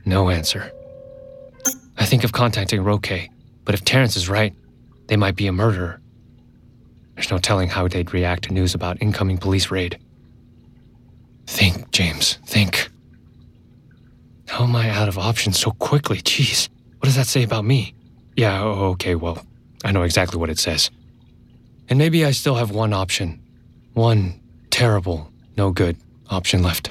No 0.05 0.29
answer. 0.29 0.71
I 1.97 2.05
think 2.05 2.23
of 2.23 2.31
contacting 2.31 2.85
Roque, 2.85 3.27
but 3.65 3.75
if 3.75 3.83
Terrence 3.83 4.15
is 4.15 4.29
right, 4.29 4.55
they 5.07 5.17
might 5.17 5.35
be 5.35 5.47
a 5.47 5.51
murderer. 5.51 5.99
There's 7.15 7.29
no 7.29 7.37
telling 7.37 7.67
how 7.67 7.89
they'd 7.89 8.13
react 8.13 8.45
to 8.45 8.53
news 8.53 8.75
about 8.75 9.01
incoming 9.01 9.39
police 9.39 9.69
raid. 9.71 9.99
Think, 11.47 11.91
James, 11.91 12.39
think. 12.45 12.92
How 14.53 14.65
am 14.65 14.75
I 14.75 14.87
out 14.91 15.07
of 15.07 15.17
options 15.17 15.57
so 15.57 15.71
quickly? 15.71 16.19
Jeez, 16.19 16.69
what 16.99 17.07
does 17.07 17.15
that 17.15 17.25
say 17.25 17.41
about 17.41 17.65
me? 17.65 17.95
Yeah, 18.37 18.61
oh, 18.61 18.91
okay, 18.91 19.15
well, 19.15 19.43
I 19.83 19.91
know 19.91 20.03
exactly 20.03 20.39
what 20.39 20.51
it 20.51 20.59
says. 20.59 20.91
And 21.89 21.97
maybe 21.97 22.23
I 22.23 22.29
still 22.33 22.53
have 22.53 22.69
one 22.69 22.93
option. 22.93 23.41
One 23.95 24.39
terrible, 24.69 25.31
no 25.57 25.71
good 25.71 25.97
option 26.29 26.61
left. 26.61 26.89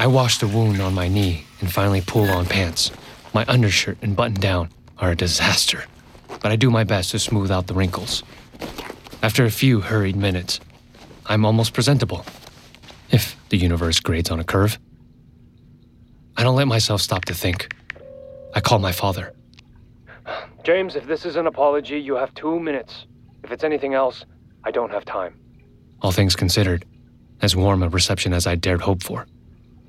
I 0.00 0.08
wash 0.08 0.38
the 0.38 0.48
wound 0.48 0.82
on 0.82 0.92
my 0.92 1.06
knee 1.06 1.44
and 1.60 1.72
finally 1.72 2.00
pull 2.00 2.28
on 2.28 2.46
pants. 2.46 2.90
My 3.32 3.44
undershirt 3.46 3.98
and 4.02 4.16
button 4.16 4.40
down 4.40 4.68
are 4.98 5.12
a 5.12 5.16
disaster, 5.16 5.84
but 6.40 6.50
I 6.50 6.56
do 6.56 6.68
my 6.68 6.82
best 6.82 7.12
to 7.12 7.20
smooth 7.20 7.52
out 7.52 7.68
the 7.68 7.74
wrinkles. 7.74 8.24
After 9.22 9.44
a 9.44 9.52
few 9.52 9.82
hurried 9.82 10.16
minutes, 10.16 10.58
I'm 11.26 11.44
almost 11.44 11.74
presentable. 11.74 12.26
If 13.12 13.36
the 13.50 13.56
universe 13.56 14.00
grades 14.00 14.32
on 14.32 14.40
a 14.40 14.44
curve. 14.44 14.80
I 16.36 16.42
don't 16.42 16.56
let 16.56 16.66
myself 16.66 17.00
stop 17.00 17.24
to 17.26 17.34
think. 17.34 17.74
I 18.54 18.60
call 18.60 18.78
my 18.78 18.92
father. 18.92 19.34
James, 20.64 20.96
if 20.96 21.06
this 21.06 21.24
is 21.24 21.36
an 21.36 21.46
apology, 21.46 21.98
you 21.98 22.14
have 22.14 22.32
two 22.34 22.60
minutes. 22.60 23.06
If 23.42 23.50
it's 23.50 23.64
anything 23.64 23.94
else, 23.94 24.24
I 24.64 24.70
don't 24.70 24.90
have 24.90 25.04
time. 25.04 25.34
All 26.00 26.12
things 26.12 26.36
considered, 26.36 26.84
as 27.40 27.56
warm 27.56 27.82
a 27.82 27.88
reception 27.88 28.32
as 28.32 28.46
I 28.46 28.54
dared 28.54 28.80
hope 28.80 29.02
for. 29.02 29.26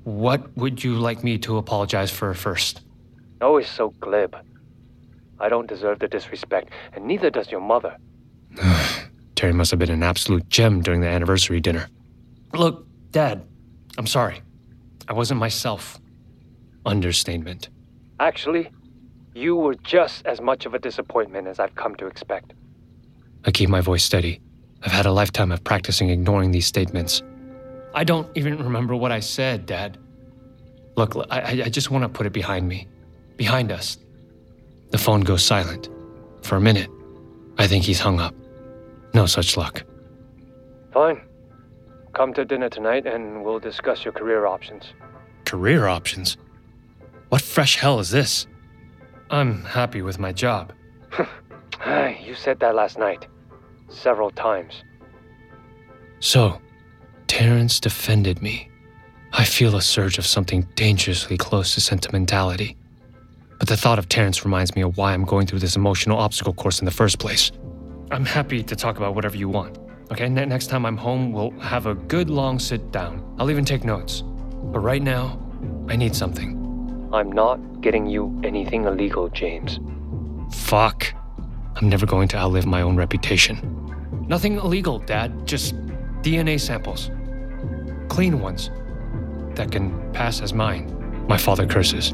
What 0.03 0.55
would 0.57 0.83
you 0.83 0.95
like 0.95 1.23
me 1.23 1.37
to 1.39 1.57
apologize 1.57 2.11
for 2.11 2.33
first? 2.33 2.81
Always 3.41 3.69
so 3.69 3.89
glib. 3.99 4.35
I 5.39 5.49
don't 5.49 5.67
deserve 5.67 5.99
the 5.99 6.07
disrespect, 6.07 6.69
and 6.93 7.05
neither 7.05 7.29
does 7.29 7.51
your 7.51 7.61
mother. 7.61 7.97
Terry 9.35 9.53
must 9.53 9.71
have 9.71 9.79
been 9.79 9.91
an 9.91 10.03
absolute 10.03 10.47
gem 10.49 10.81
during 10.81 11.01
the 11.01 11.07
anniversary 11.07 11.59
dinner. 11.59 11.87
Look, 12.53 12.85
Dad, 13.11 13.43
I'm 13.97 14.07
sorry. 14.07 14.41
I 15.07 15.13
wasn't 15.13 15.39
myself. 15.39 15.99
Understatement. 16.85 17.69
Actually, 18.19 18.69
you 19.33 19.55
were 19.55 19.75
just 19.75 20.25
as 20.25 20.41
much 20.41 20.65
of 20.65 20.73
a 20.73 20.79
disappointment 20.79 21.47
as 21.47 21.59
I've 21.59 21.75
come 21.75 21.95
to 21.95 22.07
expect. 22.07 22.53
I 23.45 23.51
keep 23.51 23.69
my 23.69 23.81
voice 23.81 24.03
steady. 24.03 24.41
I've 24.83 24.91
had 24.91 25.05
a 25.05 25.11
lifetime 25.11 25.51
of 25.51 25.63
practicing 25.63 26.09
ignoring 26.09 26.51
these 26.51 26.65
statements. 26.65 27.23
I 27.93 28.03
don't 28.03 28.29
even 28.35 28.57
remember 28.57 28.95
what 28.95 29.11
I 29.11 29.19
said, 29.19 29.65
Dad. 29.65 29.97
Look, 30.95 31.15
I, 31.29 31.63
I 31.65 31.69
just 31.69 31.89
want 31.89 32.03
to 32.03 32.09
put 32.09 32.25
it 32.25 32.33
behind 32.33 32.67
me. 32.67 32.87
Behind 33.37 33.71
us. 33.71 33.97
The 34.91 34.97
phone 34.97 35.21
goes 35.21 35.43
silent. 35.43 35.89
For 36.43 36.55
a 36.55 36.61
minute, 36.61 36.89
I 37.57 37.67
think 37.67 37.83
he's 37.83 37.99
hung 37.99 38.19
up. 38.19 38.35
No 39.13 39.25
such 39.25 39.57
luck. 39.57 39.83
Fine. 40.91 41.21
Come 42.13 42.33
to 42.35 42.45
dinner 42.45 42.69
tonight 42.69 43.07
and 43.07 43.43
we'll 43.43 43.59
discuss 43.59 44.03
your 44.05 44.11
career 44.11 44.45
options. 44.45 44.93
Career 45.45 45.87
options? 45.87 46.37
What 47.33 47.41
fresh 47.41 47.77
hell 47.77 47.99
is 47.99 48.11
this? 48.11 48.45
I'm 49.31 49.63
happy 49.63 50.03
with 50.03 50.19
my 50.19 50.31
job. 50.31 50.71
you 52.23 52.35
said 52.35 52.59
that 52.59 52.75
last 52.75 52.99
night. 52.99 53.25
Several 53.89 54.29
times. 54.29 54.83
So, 56.19 56.61
Terrence 57.25 57.79
defended 57.79 58.43
me. 58.43 58.69
I 59.31 59.45
feel 59.45 59.75
a 59.75 59.81
surge 59.81 60.19
of 60.19 60.27
something 60.27 60.67
dangerously 60.75 61.35
close 61.35 61.73
to 61.73 61.81
sentimentality. 61.81 62.77
But 63.57 63.67
the 63.67 63.77
thought 63.77 63.97
of 63.97 64.09
Terrence 64.09 64.45
reminds 64.45 64.75
me 64.75 64.83
of 64.83 64.97
why 64.97 65.11
I'm 65.11 65.25
going 65.25 65.47
through 65.47 65.57
this 65.65 65.75
emotional 65.75 66.19
obstacle 66.19 66.53
course 66.53 66.81
in 66.81 66.85
the 66.85 66.91
first 66.91 67.17
place. 67.17 67.51
I'm 68.11 68.25
happy 68.25 68.61
to 68.61 68.75
talk 68.75 68.97
about 68.97 69.15
whatever 69.15 69.37
you 69.37 69.49
want. 69.49 69.79
Okay, 70.11 70.29
ne- 70.29 70.45
next 70.45 70.67
time 70.67 70.85
I'm 70.85 70.97
home, 70.97 71.31
we'll 71.31 71.49
have 71.61 71.87
a 71.87 71.95
good 71.95 72.29
long 72.29 72.59
sit 72.59 72.91
down. 72.91 73.25
I'll 73.39 73.49
even 73.49 73.65
take 73.65 73.83
notes. 73.83 74.21
But 74.21 74.81
right 74.81 75.01
now, 75.01 75.39
I 75.87 75.95
need 75.95 76.15
something. 76.15 76.62
I'm 77.13 77.31
not 77.31 77.57
getting 77.81 78.07
you 78.07 78.41
anything 78.43 78.85
illegal, 78.85 79.29
James. 79.29 79.79
Fuck. 80.51 81.13
I'm 81.75 81.87
never 81.87 82.07
going 82.07 82.27
to 82.29 82.37
outlive 82.37 82.65
my 82.65 82.81
own 82.81 82.95
reputation. 82.95 84.25
Nothing 84.27 84.55
illegal, 84.55 84.97
Dad. 84.97 85.45
Just 85.45 85.75
DNA 86.23 86.59
samples. 86.59 87.11
Clean 88.09 88.39
ones. 88.39 88.71
That 89.53 89.71
can 89.71 90.11
pass 90.11 90.41
as 90.41 90.55
mine. 90.55 90.89
My 91.27 91.37
father 91.37 91.67
curses. 91.67 92.13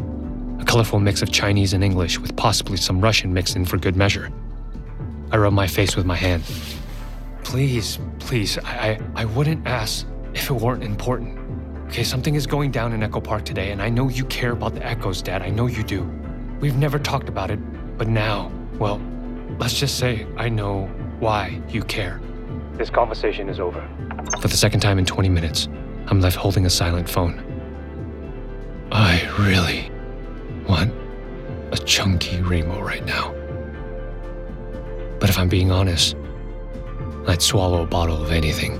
A 0.60 0.66
colorful 0.66 1.00
mix 1.00 1.22
of 1.22 1.32
Chinese 1.32 1.72
and 1.72 1.82
English 1.82 2.20
with 2.20 2.36
possibly 2.36 2.76
some 2.76 3.00
Russian 3.00 3.34
mixed 3.34 3.56
in 3.56 3.64
for 3.64 3.78
good 3.78 3.96
measure. 3.96 4.30
I 5.32 5.38
rub 5.38 5.54
my 5.54 5.68
face 5.68 5.96
with 5.96 6.06
my 6.06 6.16
hand. 6.18 6.44
Please, 7.46 8.00
please, 8.20 8.58
I, 8.60 9.00
I, 9.16 9.22
I 9.22 9.26
wouldn't 9.26 9.66
ask 9.66 10.06
if 10.34 10.50
it 10.50 10.54
weren't 10.54 10.84
important. 10.84 11.39
Okay, 11.90 12.04
something 12.04 12.36
is 12.36 12.46
going 12.46 12.70
down 12.70 12.94
in 12.94 13.02
Echo 13.02 13.20
Park 13.20 13.46
today, 13.46 13.72
and 13.72 13.82
I 13.82 13.90
know 13.90 14.10
you 14.10 14.24
care 14.26 14.52
about 14.52 14.76
the 14.76 14.86
echoes, 14.86 15.24
Dad. 15.24 15.42
I 15.42 15.50
know 15.50 15.66
you 15.66 15.82
do. 15.82 16.04
We've 16.60 16.78
never 16.78 17.00
talked 17.00 17.28
about 17.28 17.50
it, 17.50 17.58
but 17.98 18.08
now, 18.08 18.52
well, 18.78 19.02
let's 19.58 19.74
just 19.74 19.98
say 19.98 20.28
I 20.38 20.50
know 20.50 20.86
why 21.20 21.60
you 21.68 21.82
care. 21.82 22.22
This 22.74 22.92
conversation 22.92 23.50
is 23.50 23.60
over. 23.60 23.82
For 24.40 24.48
the 24.48 24.56
second 24.56 24.82
time 24.82 25.00
in 25.00 25.06
20 25.06 25.30
minutes, 25.30 25.68
I'm 26.06 26.22
left 26.22 26.36
holding 26.36 26.68
a 26.68 26.70
silent 26.70 27.10
phone. 27.10 27.44
I 28.92 29.28
really 29.40 29.92
want 30.68 30.94
a 31.72 31.78
chunky 31.78 32.40
rainbow 32.40 32.82
right 32.82 33.04
now. 33.04 33.34
But 35.20 35.32
if 35.32 35.40
I'm 35.40 35.50
being 35.50 35.72
honest, 35.72 36.16
I'd 37.28 37.42
swallow 37.42 37.82
a 37.82 37.88
bottle 37.88 38.22
of 38.22 38.32
anything. 38.32 38.80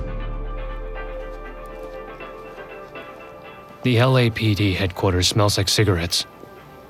The 3.82 3.96
LAPD 3.96 4.74
headquarters 4.74 5.28
smells 5.28 5.56
like 5.56 5.66
cigarettes, 5.66 6.26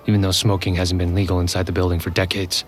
even 0.07 0.23
though 0.23 0.33
smoking 0.33 0.75
hasn't 0.75 0.99
been 0.99 1.15
legal 1.15 1.39
inside 1.39 1.67
the 1.67 1.73
building 1.73 2.01
for 2.01 2.11
decades. 2.11 2.65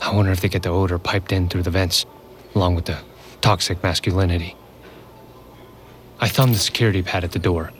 I 0.00 0.14
wonder 0.14 0.32
if 0.32 0.40
they 0.40 0.48
get 0.48 0.62
the 0.62 0.70
odor 0.70 0.98
piped 0.98 1.30
in 1.30 1.50
through 1.50 1.64
the 1.64 1.70
vents, 1.70 2.06
along 2.54 2.76
with 2.76 2.86
the 2.86 2.96
toxic 3.42 3.82
masculinity. 3.82 4.56
I 6.18 6.28
thumb 6.28 6.54
the 6.54 6.58
security 6.58 7.02
pad 7.02 7.22
at 7.22 7.32
the 7.32 7.38
door. 7.38 7.72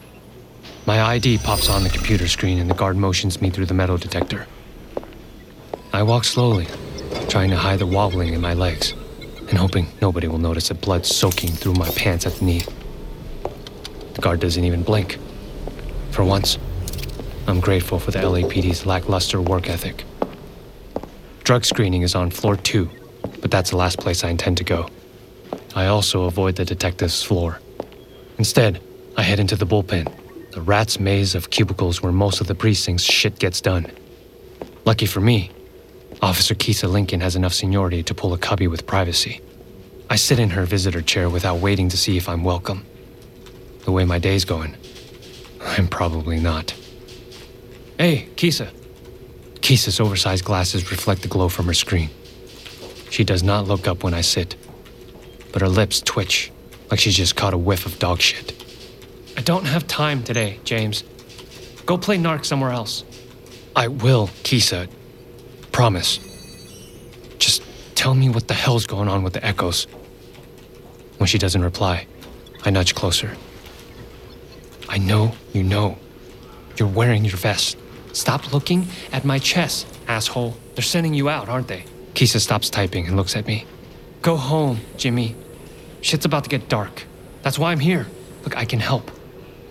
My 0.85 1.00
ID 1.00 1.38
pops 1.38 1.70
on 1.70 1.85
the 1.85 1.88
computer 1.88 2.29
screen 2.29 2.59
and 2.59 2.68
the 2.68 2.74
guard 2.74 2.98
motions 2.98 3.40
me 3.40 3.48
through 3.48 3.66
the 3.66 3.74
metal 3.74 3.96
detector. 3.96 4.46
I 5.94 6.03
walk 6.03 6.24
slowly, 6.24 6.66
trying 7.31 7.48
to 7.48 7.57
hide 7.57 7.79
the 7.79 7.87
wobbling 7.87 8.35
in 8.35 8.42
my 8.42 8.53
legs 8.53 8.92
and 9.48 9.57
hoping 9.57 9.87
nobody 10.03 10.29
will 10.29 10.38
notice 10.38 10.68
the 10.68 10.74
blood 10.74 11.07
soaking 11.07 11.50
through 11.53 11.74
my 11.74 11.88
pants 11.92 12.26
at 12.26 12.35
the 12.35 12.44
knee. 12.44 12.62
The 14.12 14.20
guard 14.20 14.40
doesn't 14.40 14.64
even 14.64 14.83
blink. 14.83 15.18
For 16.11 16.25
once, 16.25 16.59
I'm 17.46 17.61
grateful 17.61 17.99
for 17.99 18.11
the 18.11 18.18
LAPD's 18.18 18.85
lackluster 18.85 19.40
work 19.40 19.68
ethic. 19.68 20.05
Drug 21.44 21.64
screening 21.64 22.03
is 22.03 22.14
on 22.14 22.31
floor 22.31 22.57
two, 22.57 22.90
but 23.40 23.51
that's 23.51 23.70
the 23.70 23.77
last 23.77 23.99
place 23.99 24.23
I 24.23 24.31
intend 24.31 24.59
to 24.59 24.64
go. 24.64 24.88
I 25.75 25.87
also 25.87 26.25
avoid 26.25 26.57
the 26.57 26.64
detective's 26.64 27.23
floor. 27.23 27.61
Instead, 28.38 28.83
I 29.16 29.23
head 29.23 29.40
into 29.40 29.57
the 29.57 29.66
bullpen, 29.66 30.12
the 30.53 30.61
rat's 30.61 30.99
maze 30.99 31.35
of 31.35 31.51
cubicles 31.51 32.03
where 32.03 32.12
most 32.12 32.40
of 32.40 32.46
the 32.46 32.55
precinct's 32.55 33.05
shit 33.05 33.38
gets 33.38 33.61
done. 33.61 33.90
Lucky 34.85 35.07
for 35.07 35.20
me, 35.20 35.51
Officer 36.23 36.55
Kisa 36.55 36.88
Lincoln 36.88 37.20
has 37.20 37.37
enough 37.37 37.55
seniority 37.55 38.03
to 38.03 38.14
pull 38.14 38.33
a 38.33 38.38
cubby 38.38 38.66
with 38.66 38.87
privacy. 38.87 39.40
I 40.11 40.16
sit 40.16 40.38
in 40.38 40.51
her 40.51 40.64
visitor 40.64 41.03
chair 41.03 41.31
without 41.31 41.61
waiting 41.61 41.88
to 41.88 41.96
see 41.96 42.16
if 42.16 42.29
I'm 42.29 42.42
welcome. 42.44 42.85
The 43.85 43.92
way 43.92 44.05
my 44.05 44.18
day's 44.18 44.44
going, 44.44 44.77
I'm 45.61 45.88
probably 45.88 46.40
not. 46.40 46.75
Hey, 47.99 48.29
Kisa. 48.37 48.70
Kisa's 49.61 50.01
oversized 50.01 50.44
glasses 50.44 50.90
reflect 50.90 51.23
the 51.23 51.29
glow 51.29 51.49
from 51.49 51.66
her 51.66 51.75
screen. 51.75 52.11
She 53.11 53.25
does 53.25 53.42
not 53.42 53.66
look 53.66 53.87
up 53.87 54.03
when 54.03 54.14
I 54.14 54.20
sit, 54.23 54.57
but 55.53 55.62
her 55.62 55.68
lips 55.68 56.01
twitch 56.01 56.51
like 56.90 56.99
she's 56.99 57.16
just 57.16 57.37
caught 57.37 57.55
a 57.55 57.59
whiff 57.59 57.87
of 57.87 57.99
dog 57.99 58.20
shit. 58.20 58.53
I 59.37 59.42
don't 59.42 59.66
have 59.66 59.87
time 59.87 60.23
today, 60.23 60.59
James. 60.64 61.05
Go 61.87 61.99
play 61.99 62.18
narc 62.18 62.44
somewhere 62.44 62.70
else. 62.70 63.05
I 63.77 63.88
will, 63.88 64.31
Kisa. 64.42 64.88
Promise. 65.73 66.18
Just 67.38 67.62
tell 67.94 68.14
me 68.14 68.29
what 68.29 68.49
the 68.49 68.55
hell's 68.55 68.87
going 68.87 69.09
on 69.09 69.23
with 69.23 69.35
the 69.35 69.44
echoes. 69.44 69.87
When 71.18 71.27
she 71.27 71.38
doesn't 71.38 71.62
reply, 71.62 72.07
I 72.64 72.70
nudge 72.70 72.94
closer. 72.94 73.37
I 74.90 74.98
know 74.98 75.33
you 75.53 75.62
know. 75.62 75.96
You're 76.76 76.88
wearing 76.88 77.24
your 77.24 77.37
vest. 77.37 77.79
Stop 78.12 78.53
looking 78.53 78.88
at 79.12 79.24
my 79.24 79.38
chest, 79.38 79.87
asshole. 80.09 80.57
They're 80.74 80.83
sending 80.83 81.14
you 81.14 81.29
out, 81.29 81.48
aren't 81.48 81.68
they? 81.68 81.85
Kisa 82.14 82.40
stops 82.40 82.68
typing 82.68 83.07
and 83.07 83.16
looks 83.16 83.37
at 83.37 83.46
me. 83.46 83.66
Go 84.20 84.37
home, 84.37 84.81
Jimmy. 84.96 85.37
Shit's 86.00 86.24
about 86.24 86.42
to 86.44 86.50
get 86.50 86.68
dark. 86.68 87.05
That's 87.42 87.57
why 87.59 87.70
I'm 87.70 87.79
here. 87.79 88.09
Look, 88.42 88.57
I 88.57 88.64
can 88.64 88.81
help. 88.81 89.12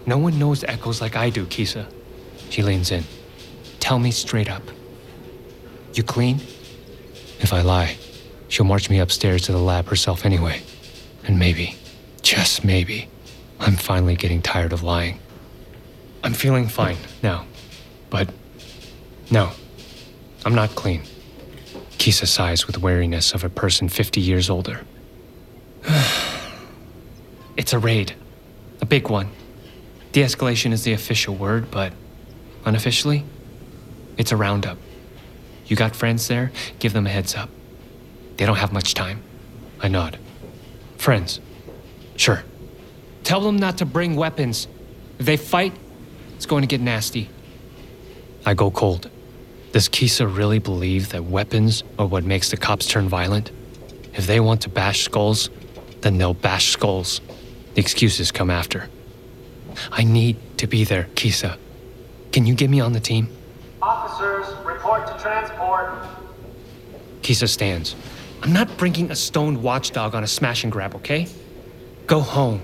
No 0.05 0.17
one 0.17 0.39
knows 0.39 0.63
echoes 0.63 1.01
like 1.01 1.17
I 1.17 1.29
do, 1.29 1.45
Kisa. 1.45 1.87
She 2.49 2.63
leans 2.63 2.89
in. 2.89 3.03
Tell 3.81 3.99
me 3.99 4.11
straight 4.11 4.49
up. 4.49 4.63
You 5.93 6.03
clean? 6.03 6.37
If 7.41 7.51
I 7.51 7.61
lie, 7.61 7.97
she'll 8.47 8.65
march 8.65 8.89
me 8.89 8.99
upstairs 8.99 9.41
to 9.43 9.51
the 9.51 9.59
lab 9.59 9.87
herself 9.87 10.25
anyway. 10.25 10.61
And 11.25 11.37
maybe, 11.37 11.75
just 12.21 12.63
maybe, 12.63 13.09
I'm 13.59 13.75
finally 13.75 14.15
getting 14.15 14.41
tired 14.41 14.73
of 14.73 14.83
lying. 14.83 15.19
I'm 16.23 16.33
feeling 16.33 16.67
fine 16.67 16.97
now. 17.21 17.45
But 18.09 18.29
no, 19.29 19.51
I'm 20.45 20.55
not 20.55 20.71
clean. 20.71 21.03
Kisa 21.97 22.25
sighs 22.25 22.65
with 22.65 22.77
wariness 22.77 23.33
of 23.33 23.43
a 23.43 23.49
person 23.49 23.89
50 23.89 24.21
years 24.21 24.49
older. 24.49 24.81
it's 27.57 27.73
a 27.73 27.79
raid, 27.79 28.13
a 28.81 28.85
big 28.85 29.09
one. 29.09 29.29
De 30.11 30.21
escalation 30.23 30.71
is 30.71 30.83
the 30.83 30.93
official 30.93 31.35
word, 31.35 31.69
but 31.69 31.93
unofficially, 32.65 33.25
it's 34.17 34.31
a 34.31 34.35
roundup. 34.35 34.77
You 35.67 35.75
got 35.75 35.95
friends 35.95 36.27
there? 36.27 36.51
Give 36.79 36.93
them 36.93 37.05
a 37.05 37.09
heads 37.09 37.35
up. 37.35 37.49
They 38.37 38.45
don't 38.45 38.57
have 38.57 38.73
much 38.73 38.93
time. 38.95 39.21
I 39.81 39.87
nod. 39.87 40.17
Friends? 40.97 41.39
Sure. 42.15 42.43
Tell 43.29 43.41
them 43.41 43.57
not 43.57 43.77
to 43.77 43.85
bring 43.85 44.15
weapons. 44.15 44.67
If 45.19 45.27
they 45.27 45.37
fight, 45.37 45.75
it's 46.35 46.47
going 46.47 46.63
to 46.63 46.67
get 46.67 46.81
nasty. 46.81 47.29
I 48.43 48.55
go 48.55 48.71
cold. 48.71 49.07
Does 49.71 49.87
Kisa 49.87 50.25
really 50.25 50.57
believe 50.57 51.09
that 51.09 51.25
weapons 51.25 51.83
are 51.99 52.07
what 52.07 52.23
makes 52.23 52.49
the 52.49 52.57
cops 52.57 52.87
turn 52.87 53.07
violent? 53.07 53.51
If 54.15 54.25
they 54.25 54.39
want 54.39 54.61
to 54.61 54.69
bash 54.69 55.03
skulls, 55.03 55.51
then 56.01 56.17
they'll 56.17 56.33
bash 56.33 56.71
skulls. 56.71 57.21
The 57.75 57.81
excuses 57.81 58.31
come 58.31 58.49
after. 58.49 58.89
I 59.91 60.05
need 60.05 60.37
to 60.57 60.65
be 60.65 60.83
there, 60.83 61.07
Kisa. 61.13 61.59
Can 62.31 62.47
you 62.47 62.55
get 62.55 62.71
me 62.71 62.79
on 62.79 62.93
the 62.93 62.99
team? 62.99 63.29
Officers, 63.79 64.47
report 64.65 65.05
to 65.05 65.15
transport. 65.21 66.03
Kisa 67.21 67.47
stands. 67.47 67.95
I'm 68.41 68.53
not 68.53 68.75
bringing 68.77 69.11
a 69.11 69.15
stoned 69.15 69.61
watchdog 69.61 70.15
on 70.15 70.23
a 70.23 70.27
smash 70.27 70.63
and 70.63 70.71
grab, 70.71 70.95
okay? 70.95 71.27
Go 72.07 72.21
home. 72.21 72.61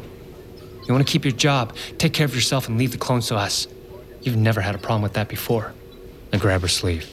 You 0.87 0.93
want 0.93 1.05
to 1.05 1.11
keep 1.11 1.25
your 1.25 1.33
job, 1.33 1.75
take 1.97 2.13
care 2.13 2.25
of 2.25 2.35
yourself, 2.35 2.67
and 2.67 2.77
leave 2.77 2.91
the 2.91 2.97
clones 2.97 3.27
to 3.27 3.35
us. 3.35 3.67
You've 4.21 4.37
never 4.37 4.61
had 4.61 4.75
a 4.75 4.77
problem 4.77 5.01
with 5.01 5.13
that 5.13 5.27
before. 5.27 5.73
I 6.31 6.37
grab 6.37 6.61
her 6.61 6.67
sleeve. 6.67 7.09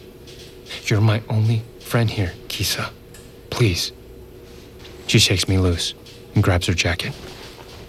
You're 0.85 1.01
my 1.01 1.23
only 1.29 1.63
friend 1.81 2.11
here, 2.11 2.33
Kisa. 2.49 2.91
Please. 3.51 3.93
She 5.07 5.19
shakes 5.19 5.49
me 5.49 5.59
loose 5.59 5.95
and 6.35 6.43
grabs 6.43 6.67
her 6.67 6.75
jacket. 6.75 7.15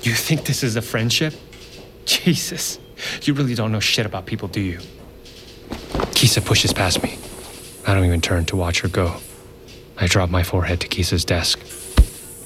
You 0.01 0.13
think 0.13 0.45
this 0.45 0.63
is 0.63 0.75
a 0.75 0.81
friendship? 0.81 1.33
Jesus. 2.05 2.79
You 3.21 3.33
really 3.33 3.55
don't 3.55 3.71
know 3.71 3.79
shit 3.79 4.05
about 4.05 4.25
people, 4.25 4.47
do 4.47 4.59
you? 4.59 4.79
Kisa 6.13 6.41
pushes 6.41 6.73
past 6.73 7.01
me. 7.03 7.17
I 7.87 7.93
don't 7.93 8.05
even 8.05 8.21
turn 8.21 8.45
to 8.45 8.55
watch 8.55 8.81
her 8.81 8.87
go. 8.87 9.15
I 9.97 10.07
drop 10.07 10.29
my 10.29 10.43
forehead 10.43 10.81
to 10.81 10.87
Kisa's 10.87 11.25
desk. 11.25 11.59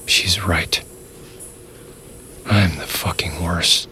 She's 0.05 0.43
right. 0.43 0.83
I'm 2.45 2.76
fucking 3.07 3.41
worse. 3.41 3.87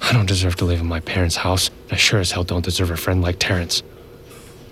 I 0.00 0.14
don't 0.14 0.24
deserve 0.24 0.56
to 0.56 0.64
live 0.64 0.80
in 0.80 0.86
my 0.86 1.00
parents' 1.00 1.36
house. 1.36 1.70
I 1.90 1.96
sure 1.96 2.20
as 2.20 2.30
hell 2.32 2.42
don't 2.42 2.64
deserve 2.64 2.90
a 2.90 2.96
friend 2.96 3.20
like 3.20 3.38
Terrence. 3.38 3.82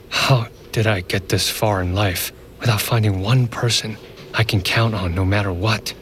How 0.09 0.47
did 0.73 0.87
I 0.87 1.03
get 1.03 1.29
this 1.29 1.51
far 1.51 1.83
in 1.83 1.95
life 1.95 2.33
without 2.61 2.81
finding 2.81 3.21
one 3.21 3.47
person 3.47 3.99
I 4.33 4.43
can 4.43 4.63
count 4.63 4.95
on 4.95 5.15
no 5.15 5.27
matter 5.27 5.53
what? 5.53 5.93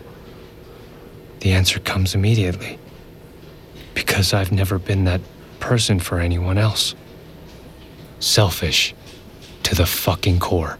The 1.40 1.50
answer 1.50 1.80
comes 1.80 2.14
immediately. 2.14 2.78
Because 3.94 4.32
I've 4.32 4.52
never 4.52 4.78
been 4.78 5.02
that 5.06 5.22
person 5.58 5.98
for 5.98 6.20
anyone 6.20 6.56
else. 6.56 6.94
Selfish 8.20 8.94
to 9.64 9.74
the 9.74 9.86
fucking 9.86 10.38
core. 10.38 10.78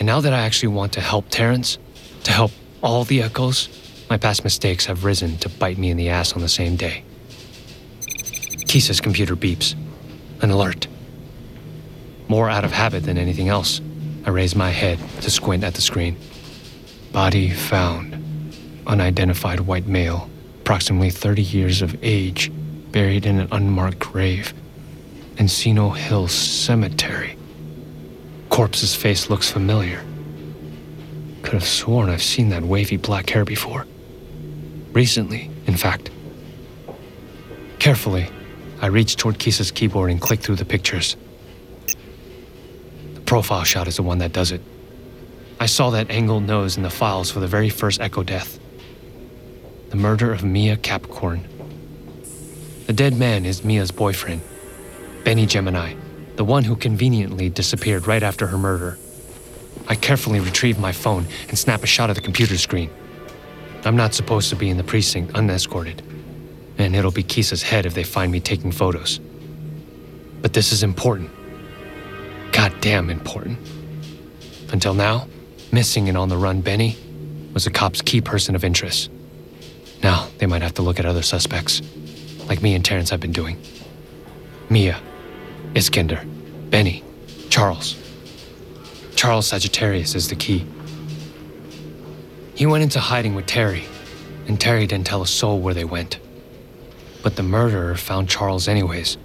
And 0.00 0.06
now 0.06 0.20
that 0.20 0.32
I 0.32 0.40
actually 0.40 0.74
want 0.74 0.94
to 0.94 1.00
help 1.00 1.26
Terrence, 1.28 1.78
to 2.24 2.32
help 2.32 2.50
all 2.82 3.04
the 3.04 3.22
echoes, 3.22 3.68
my 4.10 4.18
past 4.18 4.42
mistakes 4.42 4.86
have 4.86 5.04
risen 5.04 5.38
to 5.38 5.48
bite 5.48 5.78
me 5.78 5.88
in 5.88 5.96
the 5.96 6.08
ass 6.08 6.32
on 6.32 6.42
the 6.42 6.48
same 6.48 6.74
day. 6.74 7.04
Kisa's 8.66 9.00
computer 9.00 9.36
beeps. 9.36 9.76
An 10.42 10.50
alert. 10.50 10.88
More 12.26 12.50
out 12.50 12.64
of 12.64 12.72
habit 12.72 13.04
than 13.04 13.16
anything 13.16 13.48
else, 13.48 13.80
I 14.26 14.30
raise 14.30 14.56
my 14.56 14.70
head 14.70 14.98
to 15.20 15.30
squint 15.30 15.62
at 15.62 15.74
the 15.74 15.80
screen. 15.80 16.16
Body 17.12 17.50
found. 17.50 18.16
Unidentified 18.84 19.60
white 19.60 19.86
male, 19.86 20.28
approximately 20.60 21.10
30 21.10 21.42
years 21.42 21.80
of 21.80 21.96
age, 22.02 22.50
buried 22.90 23.26
in 23.26 23.38
an 23.38 23.48
unmarked 23.52 24.00
grave. 24.00 24.52
Encino 25.36 25.96
Hills 25.96 26.32
Cemetery. 26.32 27.36
Corpse's 28.48 28.96
face 28.96 29.30
looks 29.30 29.48
familiar. 29.48 30.02
Could 31.42 31.54
have 31.54 31.64
sworn 31.64 32.10
I've 32.10 32.22
seen 32.22 32.48
that 32.48 32.64
wavy 32.64 32.96
black 32.96 33.30
hair 33.30 33.44
before. 33.44 33.86
Recently, 34.92 35.50
in 35.66 35.76
fact. 35.76 36.10
Carefully, 37.78 38.28
I 38.80 38.86
reach 38.86 39.16
toward 39.16 39.38
Kisa's 39.38 39.70
keyboard 39.70 40.10
and 40.10 40.20
click 40.20 40.40
through 40.40 40.56
the 40.56 40.64
pictures. 40.64 41.16
The 43.14 43.20
profile 43.20 43.64
shot 43.64 43.88
is 43.88 43.96
the 43.96 44.02
one 44.02 44.18
that 44.18 44.32
does 44.32 44.52
it. 44.52 44.60
I 45.60 45.66
saw 45.66 45.90
that 45.90 46.10
angled 46.10 46.44
nose 46.44 46.76
in 46.76 46.82
the 46.82 46.90
files 46.90 47.30
for 47.30 47.40
the 47.40 47.46
very 47.46 47.68
first 47.68 48.00
Echo 48.00 48.22
death. 48.22 48.58
The 49.90 49.96
murder 49.96 50.32
of 50.32 50.42
Mia 50.42 50.76
Capricorn. 50.76 51.46
The 52.86 52.92
dead 52.92 53.16
man 53.16 53.44
is 53.44 53.62
Mia's 53.62 53.90
boyfriend, 53.90 54.40
Benny 55.22 55.46
Gemini, 55.46 55.94
the 56.36 56.44
one 56.44 56.64
who 56.64 56.74
conveniently 56.74 57.48
disappeared 57.48 58.06
right 58.06 58.22
after 58.22 58.48
her 58.48 58.58
murder. 58.58 58.98
I 59.86 59.94
carefully 59.94 60.40
retrieve 60.40 60.78
my 60.78 60.92
phone 60.92 61.26
and 61.48 61.58
snap 61.58 61.82
a 61.82 61.86
shot 61.86 62.10
of 62.10 62.16
the 62.16 62.22
computer 62.22 62.56
screen. 62.56 62.90
I'm 63.84 63.96
not 63.96 64.14
supposed 64.14 64.50
to 64.50 64.56
be 64.56 64.68
in 64.68 64.76
the 64.76 64.84
precinct 64.84 65.34
unescorted, 65.34 66.02
and 66.78 66.94
it'll 66.94 67.10
be 67.10 67.22
Kisa's 67.22 67.62
head 67.62 67.86
if 67.86 67.94
they 67.94 68.04
find 68.04 68.30
me 68.30 68.40
taking 68.40 68.72
photos. 68.72 69.20
But 70.42 70.52
this 70.52 70.72
is 70.72 70.82
important. 70.82 71.30
Goddamn 72.52 73.10
important. 73.10 73.58
Until 74.72 74.94
now, 74.94 75.28
missing 75.72 76.08
and 76.08 76.16
on 76.16 76.28
the 76.28 76.36
run 76.36 76.60
Benny 76.60 76.96
was 77.52 77.64
the 77.64 77.70
cop's 77.70 78.02
key 78.02 78.20
person 78.20 78.54
of 78.54 78.64
interest. 78.64 79.10
Now 80.02 80.28
they 80.38 80.46
might 80.46 80.62
have 80.62 80.74
to 80.74 80.82
look 80.82 80.98
at 80.98 81.06
other 81.06 81.22
suspects, 81.22 81.82
like 82.48 82.62
me 82.62 82.74
and 82.74 82.84
Terrence 82.84 83.10
have 83.10 83.20
been 83.20 83.32
doing. 83.32 83.60
Mia, 84.68 85.00
Iskender, 85.74 86.24
Benny, 86.70 87.02
Charles. 87.48 87.96
Charles 89.16 89.48
Sagittarius 89.48 90.14
is 90.14 90.28
the 90.28 90.36
key. 90.36 90.64
He 92.60 92.66
went 92.66 92.82
into 92.82 93.00
hiding 93.00 93.34
with 93.34 93.46
Terry, 93.46 93.84
and 94.46 94.60
Terry 94.60 94.86
didn't 94.86 95.06
tell 95.06 95.22
a 95.22 95.26
soul 95.26 95.60
where 95.60 95.72
they 95.72 95.86
went. 95.86 96.18
But 97.22 97.36
the 97.36 97.42
murderer 97.42 97.94
found 97.94 98.28
Charles 98.28 98.68
anyways, 98.68 99.16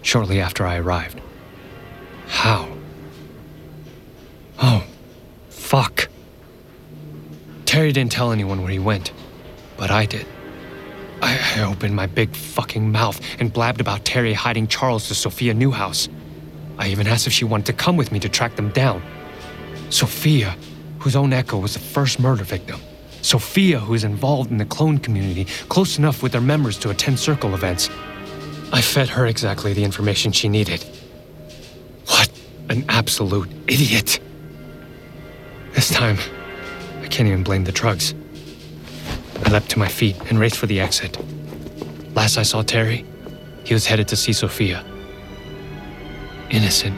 shortly 0.00 0.40
after 0.40 0.66
I 0.66 0.78
arrived. 0.78 1.20
How? 2.28 2.66
Oh, 4.58 4.82
fuck. 5.50 6.08
Terry 7.66 7.92
didn't 7.92 8.12
tell 8.12 8.32
anyone 8.32 8.62
where 8.62 8.72
he 8.72 8.78
went, 8.78 9.12
but 9.76 9.90
I 9.90 10.06
did. 10.06 10.24
I, 11.20 11.62
opened 11.62 11.94
my 11.94 12.06
big 12.06 12.34
fucking 12.34 12.90
mouth 12.90 13.20
and 13.38 13.52
blabbed 13.52 13.82
about 13.82 14.06
Terry 14.06 14.32
hiding 14.32 14.66
Charles 14.66 15.08
to 15.08 15.14
Sophia 15.14 15.52
Newhouse. 15.52 16.08
I 16.78 16.88
even 16.88 17.06
asked 17.06 17.26
if 17.26 17.34
she 17.34 17.44
wanted 17.44 17.66
to 17.66 17.74
come 17.74 17.98
with 17.98 18.10
me 18.10 18.18
to 18.20 18.30
track 18.30 18.56
them 18.56 18.70
down. 18.70 19.02
Sophia, 19.90 20.56
whose 21.00 21.16
own 21.16 21.32
Echo 21.32 21.58
was 21.58 21.74
the 21.74 21.80
first 21.80 22.20
murder 22.20 22.44
victim. 22.44 22.80
Sophia, 23.22 23.78
who 23.78 23.94
is 23.94 24.04
involved 24.04 24.50
in 24.50 24.58
the 24.58 24.64
clone 24.64 24.98
community, 24.98 25.46
close 25.68 25.98
enough 25.98 26.22
with 26.22 26.32
their 26.32 26.40
members 26.40 26.78
to 26.78 26.90
attend 26.90 27.18
circle 27.18 27.54
events. 27.54 27.90
I 28.72 28.80
fed 28.80 29.08
her 29.08 29.26
exactly 29.26 29.72
the 29.72 29.84
information 29.84 30.32
she 30.32 30.48
needed. 30.48 30.84
What 32.06 32.30
an 32.68 32.84
absolute 32.88 33.50
idiot. 33.66 34.20
This 35.72 35.90
time, 35.90 36.18
I 37.02 37.08
can't 37.08 37.28
even 37.28 37.42
blame 37.42 37.64
the 37.64 37.72
drugs. 37.72 38.14
I 39.44 39.50
leapt 39.50 39.70
to 39.70 39.78
my 39.78 39.88
feet 39.88 40.16
and 40.28 40.38
raced 40.38 40.56
for 40.56 40.66
the 40.66 40.80
exit. 40.80 41.18
Last 42.14 42.36
I 42.36 42.42
saw 42.42 42.62
Terry, 42.62 43.04
he 43.64 43.74
was 43.74 43.86
headed 43.86 44.08
to 44.08 44.16
see 44.16 44.32
Sophia. 44.32 44.84
Innocent, 46.50 46.96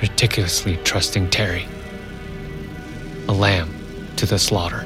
ridiculously 0.00 0.76
trusting 0.78 1.30
Terry. 1.30 1.66
A 3.28 3.32
lamb 3.32 3.70
to 4.16 4.26
the 4.26 4.38
slaughter. 4.38 4.84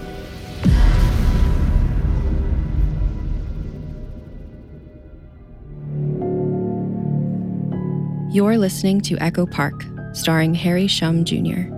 You're 8.31 8.59
listening 8.59 9.01
to 9.01 9.17
Echo 9.19 9.45
Park, 9.47 9.85
starring 10.13 10.55
Harry 10.55 10.87
Shum 10.87 11.25
Jr. 11.25 11.73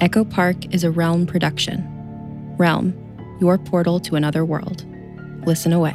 Echo 0.00 0.24
Park 0.24 0.72
is 0.72 0.84
a 0.84 0.90
Realm 0.90 1.26
production. 1.26 1.84
Realm, 2.56 2.94
your 3.40 3.58
portal 3.58 4.00
to 4.00 4.14
another 4.14 4.44
world. 4.44 4.86
Listen 5.46 5.74
away. 5.74 5.94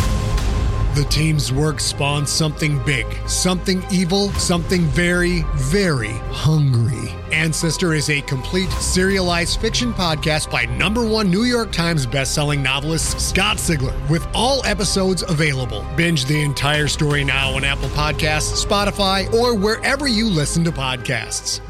The 0.93 1.05
team's 1.05 1.53
work 1.53 1.79
spawned 1.79 2.27
something 2.27 2.83
big, 2.83 3.05
something 3.25 3.81
evil, 3.89 4.29
something 4.31 4.81
very, 4.87 5.43
very 5.55 6.11
hungry. 6.33 7.13
Ancestor 7.31 7.93
is 7.93 8.09
a 8.09 8.19
complete 8.23 8.69
serialized 8.71 9.61
fiction 9.61 9.93
podcast 9.93 10.51
by 10.51 10.65
number 10.65 11.05
one 11.05 11.31
New 11.31 11.43
York 11.43 11.71
Times 11.71 12.05
bestselling 12.05 12.59
novelist 12.59 13.21
Scott 13.21 13.55
Sigler, 13.55 13.95
with 14.09 14.27
all 14.33 14.65
episodes 14.65 15.23
available. 15.23 15.85
Binge 15.95 16.25
the 16.25 16.41
entire 16.41 16.89
story 16.89 17.23
now 17.23 17.55
on 17.55 17.63
Apple 17.63 17.87
Podcasts, 17.89 18.65
Spotify, 18.65 19.33
or 19.33 19.55
wherever 19.55 20.09
you 20.09 20.25
listen 20.25 20.61
to 20.65 20.73
podcasts. 20.73 21.61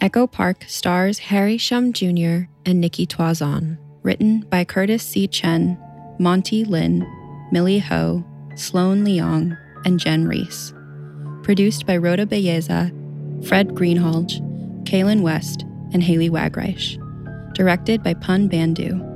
Echo 0.00 0.26
Park 0.26 0.64
stars 0.66 1.18
Harry 1.18 1.58
Shum 1.58 1.92
Jr. 1.92 2.48
and 2.64 2.80
Nikki 2.80 3.06
Toison. 3.06 3.76
Written 4.02 4.40
by 4.48 4.64
Curtis 4.64 5.02
C. 5.02 5.28
Chen, 5.28 5.78
Monte 6.18 6.64
Lin, 6.64 7.06
Millie 7.52 7.80
Ho, 7.80 8.24
Sloane 8.54 9.04
Leong, 9.04 9.58
and 9.84 10.00
Jenn 10.00 10.26
Reese. 10.26 10.72
Produced 11.42 11.86
by 11.86 11.96
Rhoda 11.96 12.24
Belleza, 12.24 12.90
Fred 13.46 13.68
Greenhalgh, 13.68 14.40
Kaylin 14.84 15.20
West, 15.20 15.62
and 15.92 16.02
Haley 16.02 16.30
Wagreich. 16.30 16.96
Directed 17.54 18.02
by 18.02 18.14
Pun 18.14 18.48
Bandhu. 18.48 19.06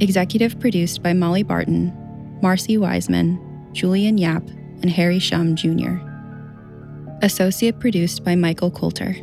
Executive 0.00 0.60
produced 0.60 1.02
by 1.02 1.12
Molly 1.12 1.42
Barton, 1.42 1.92
Marcy 2.42 2.76
Wiseman, 2.78 3.40
Julian 3.72 4.18
Yap, 4.18 4.46
and 4.82 4.90
Harry 4.90 5.18
Shum 5.18 5.56
Jr. 5.56 5.96
Associate 7.22 7.78
produced 7.80 8.22
by 8.22 8.36
Michael 8.36 8.70
Coulter. 8.70 9.16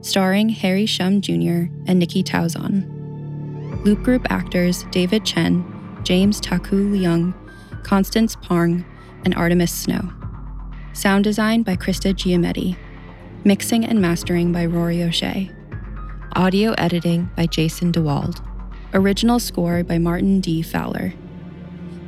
Starring 0.00 0.48
Harry 0.48 0.86
Shum 0.86 1.20
Jr. 1.20 1.66
and 1.86 1.98
Nikki 1.98 2.22
Tauzon. 2.22 3.01
Loop 3.84 4.04
Group 4.04 4.30
actors 4.30 4.84
David 4.92 5.24
Chen, 5.24 5.64
James 6.04 6.40
Taku 6.40 6.92
Leung, 6.92 7.34
Constance 7.82 8.36
Parng, 8.36 8.84
and 9.24 9.34
Artemis 9.34 9.72
Snow. 9.72 10.08
Sound 10.92 11.24
design 11.24 11.64
by 11.64 11.74
Krista 11.74 12.14
Giametti. 12.14 12.76
Mixing 13.42 13.84
and 13.84 14.00
mastering 14.00 14.52
by 14.52 14.66
Rory 14.66 15.02
O'Shea. 15.02 15.50
Audio 16.36 16.74
editing 16.78 17.28
by 17.36 17.46
Jason 17.46 17.90
DeWald. 17.90 18.40
Original 18.94 19.40
score 19.40 19.82
by 19.82 19.98
Martin 19.98 20.40
D. 20.40 20.62
Fowler. 20.62 21.12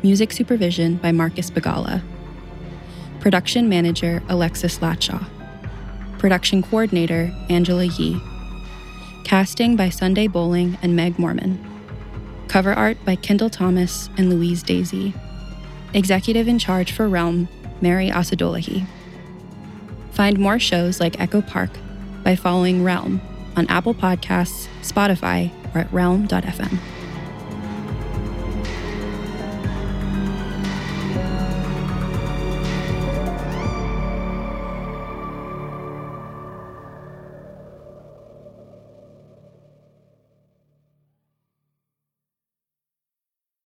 Music 0.04 0.30
supervision 0.30 0.94
by 0.96 1.10
Marcus 1.10 1.50
Bagala. 1.50 2.02
Production 3.18 3.68
manager 3.68 4.22
Alexis 4.28 4.78
Latshaw. 4.78 5.26
Production 6.18 6.62
coordinator 6.62 7.34
Angela 7.50 7.86
Yee. 7.86 8.20
Casting 9.24 9.74
by 9.74 9.88
Sunday 9.88 10.26
Boling 10.26 10.76
and 10.82 10.94
Meg 10.94 11.18
Morman. 11.18 11.58
Cover 12.46 12.74
art 12.74 12.98
by 13.06 13.16
Kendall 13.16 13.48
Thomas 13.48 14.10
and 14.18 14.28
Louise 14.28 14.62
Daisy. 14.62 15.14
Executive 15.94 16.46
in 16.46 16.58
charge 16.58 16.92
for 16.92 17.08
Realm, 17.08 17.48
Mary 17.80 18.10
Asadolahi. 18.10 18.86
Find 20.12 20.38
more 20.38 20.58
shows 20.58 21.00
like 21.00 21.18
Echo 21.18 21.40
Park 21.40 21.70
by 22.22 22.36
following 22.36 22.84
Realm 22.84 23.20
on 23.56 23.66
Apple 23.68 23.94
Podcasts, 23.94 24.68
Spotify, 24.82 25.50
or 25.74 25.80
at 25.80 25.92
realm.fm. 25.92 26.78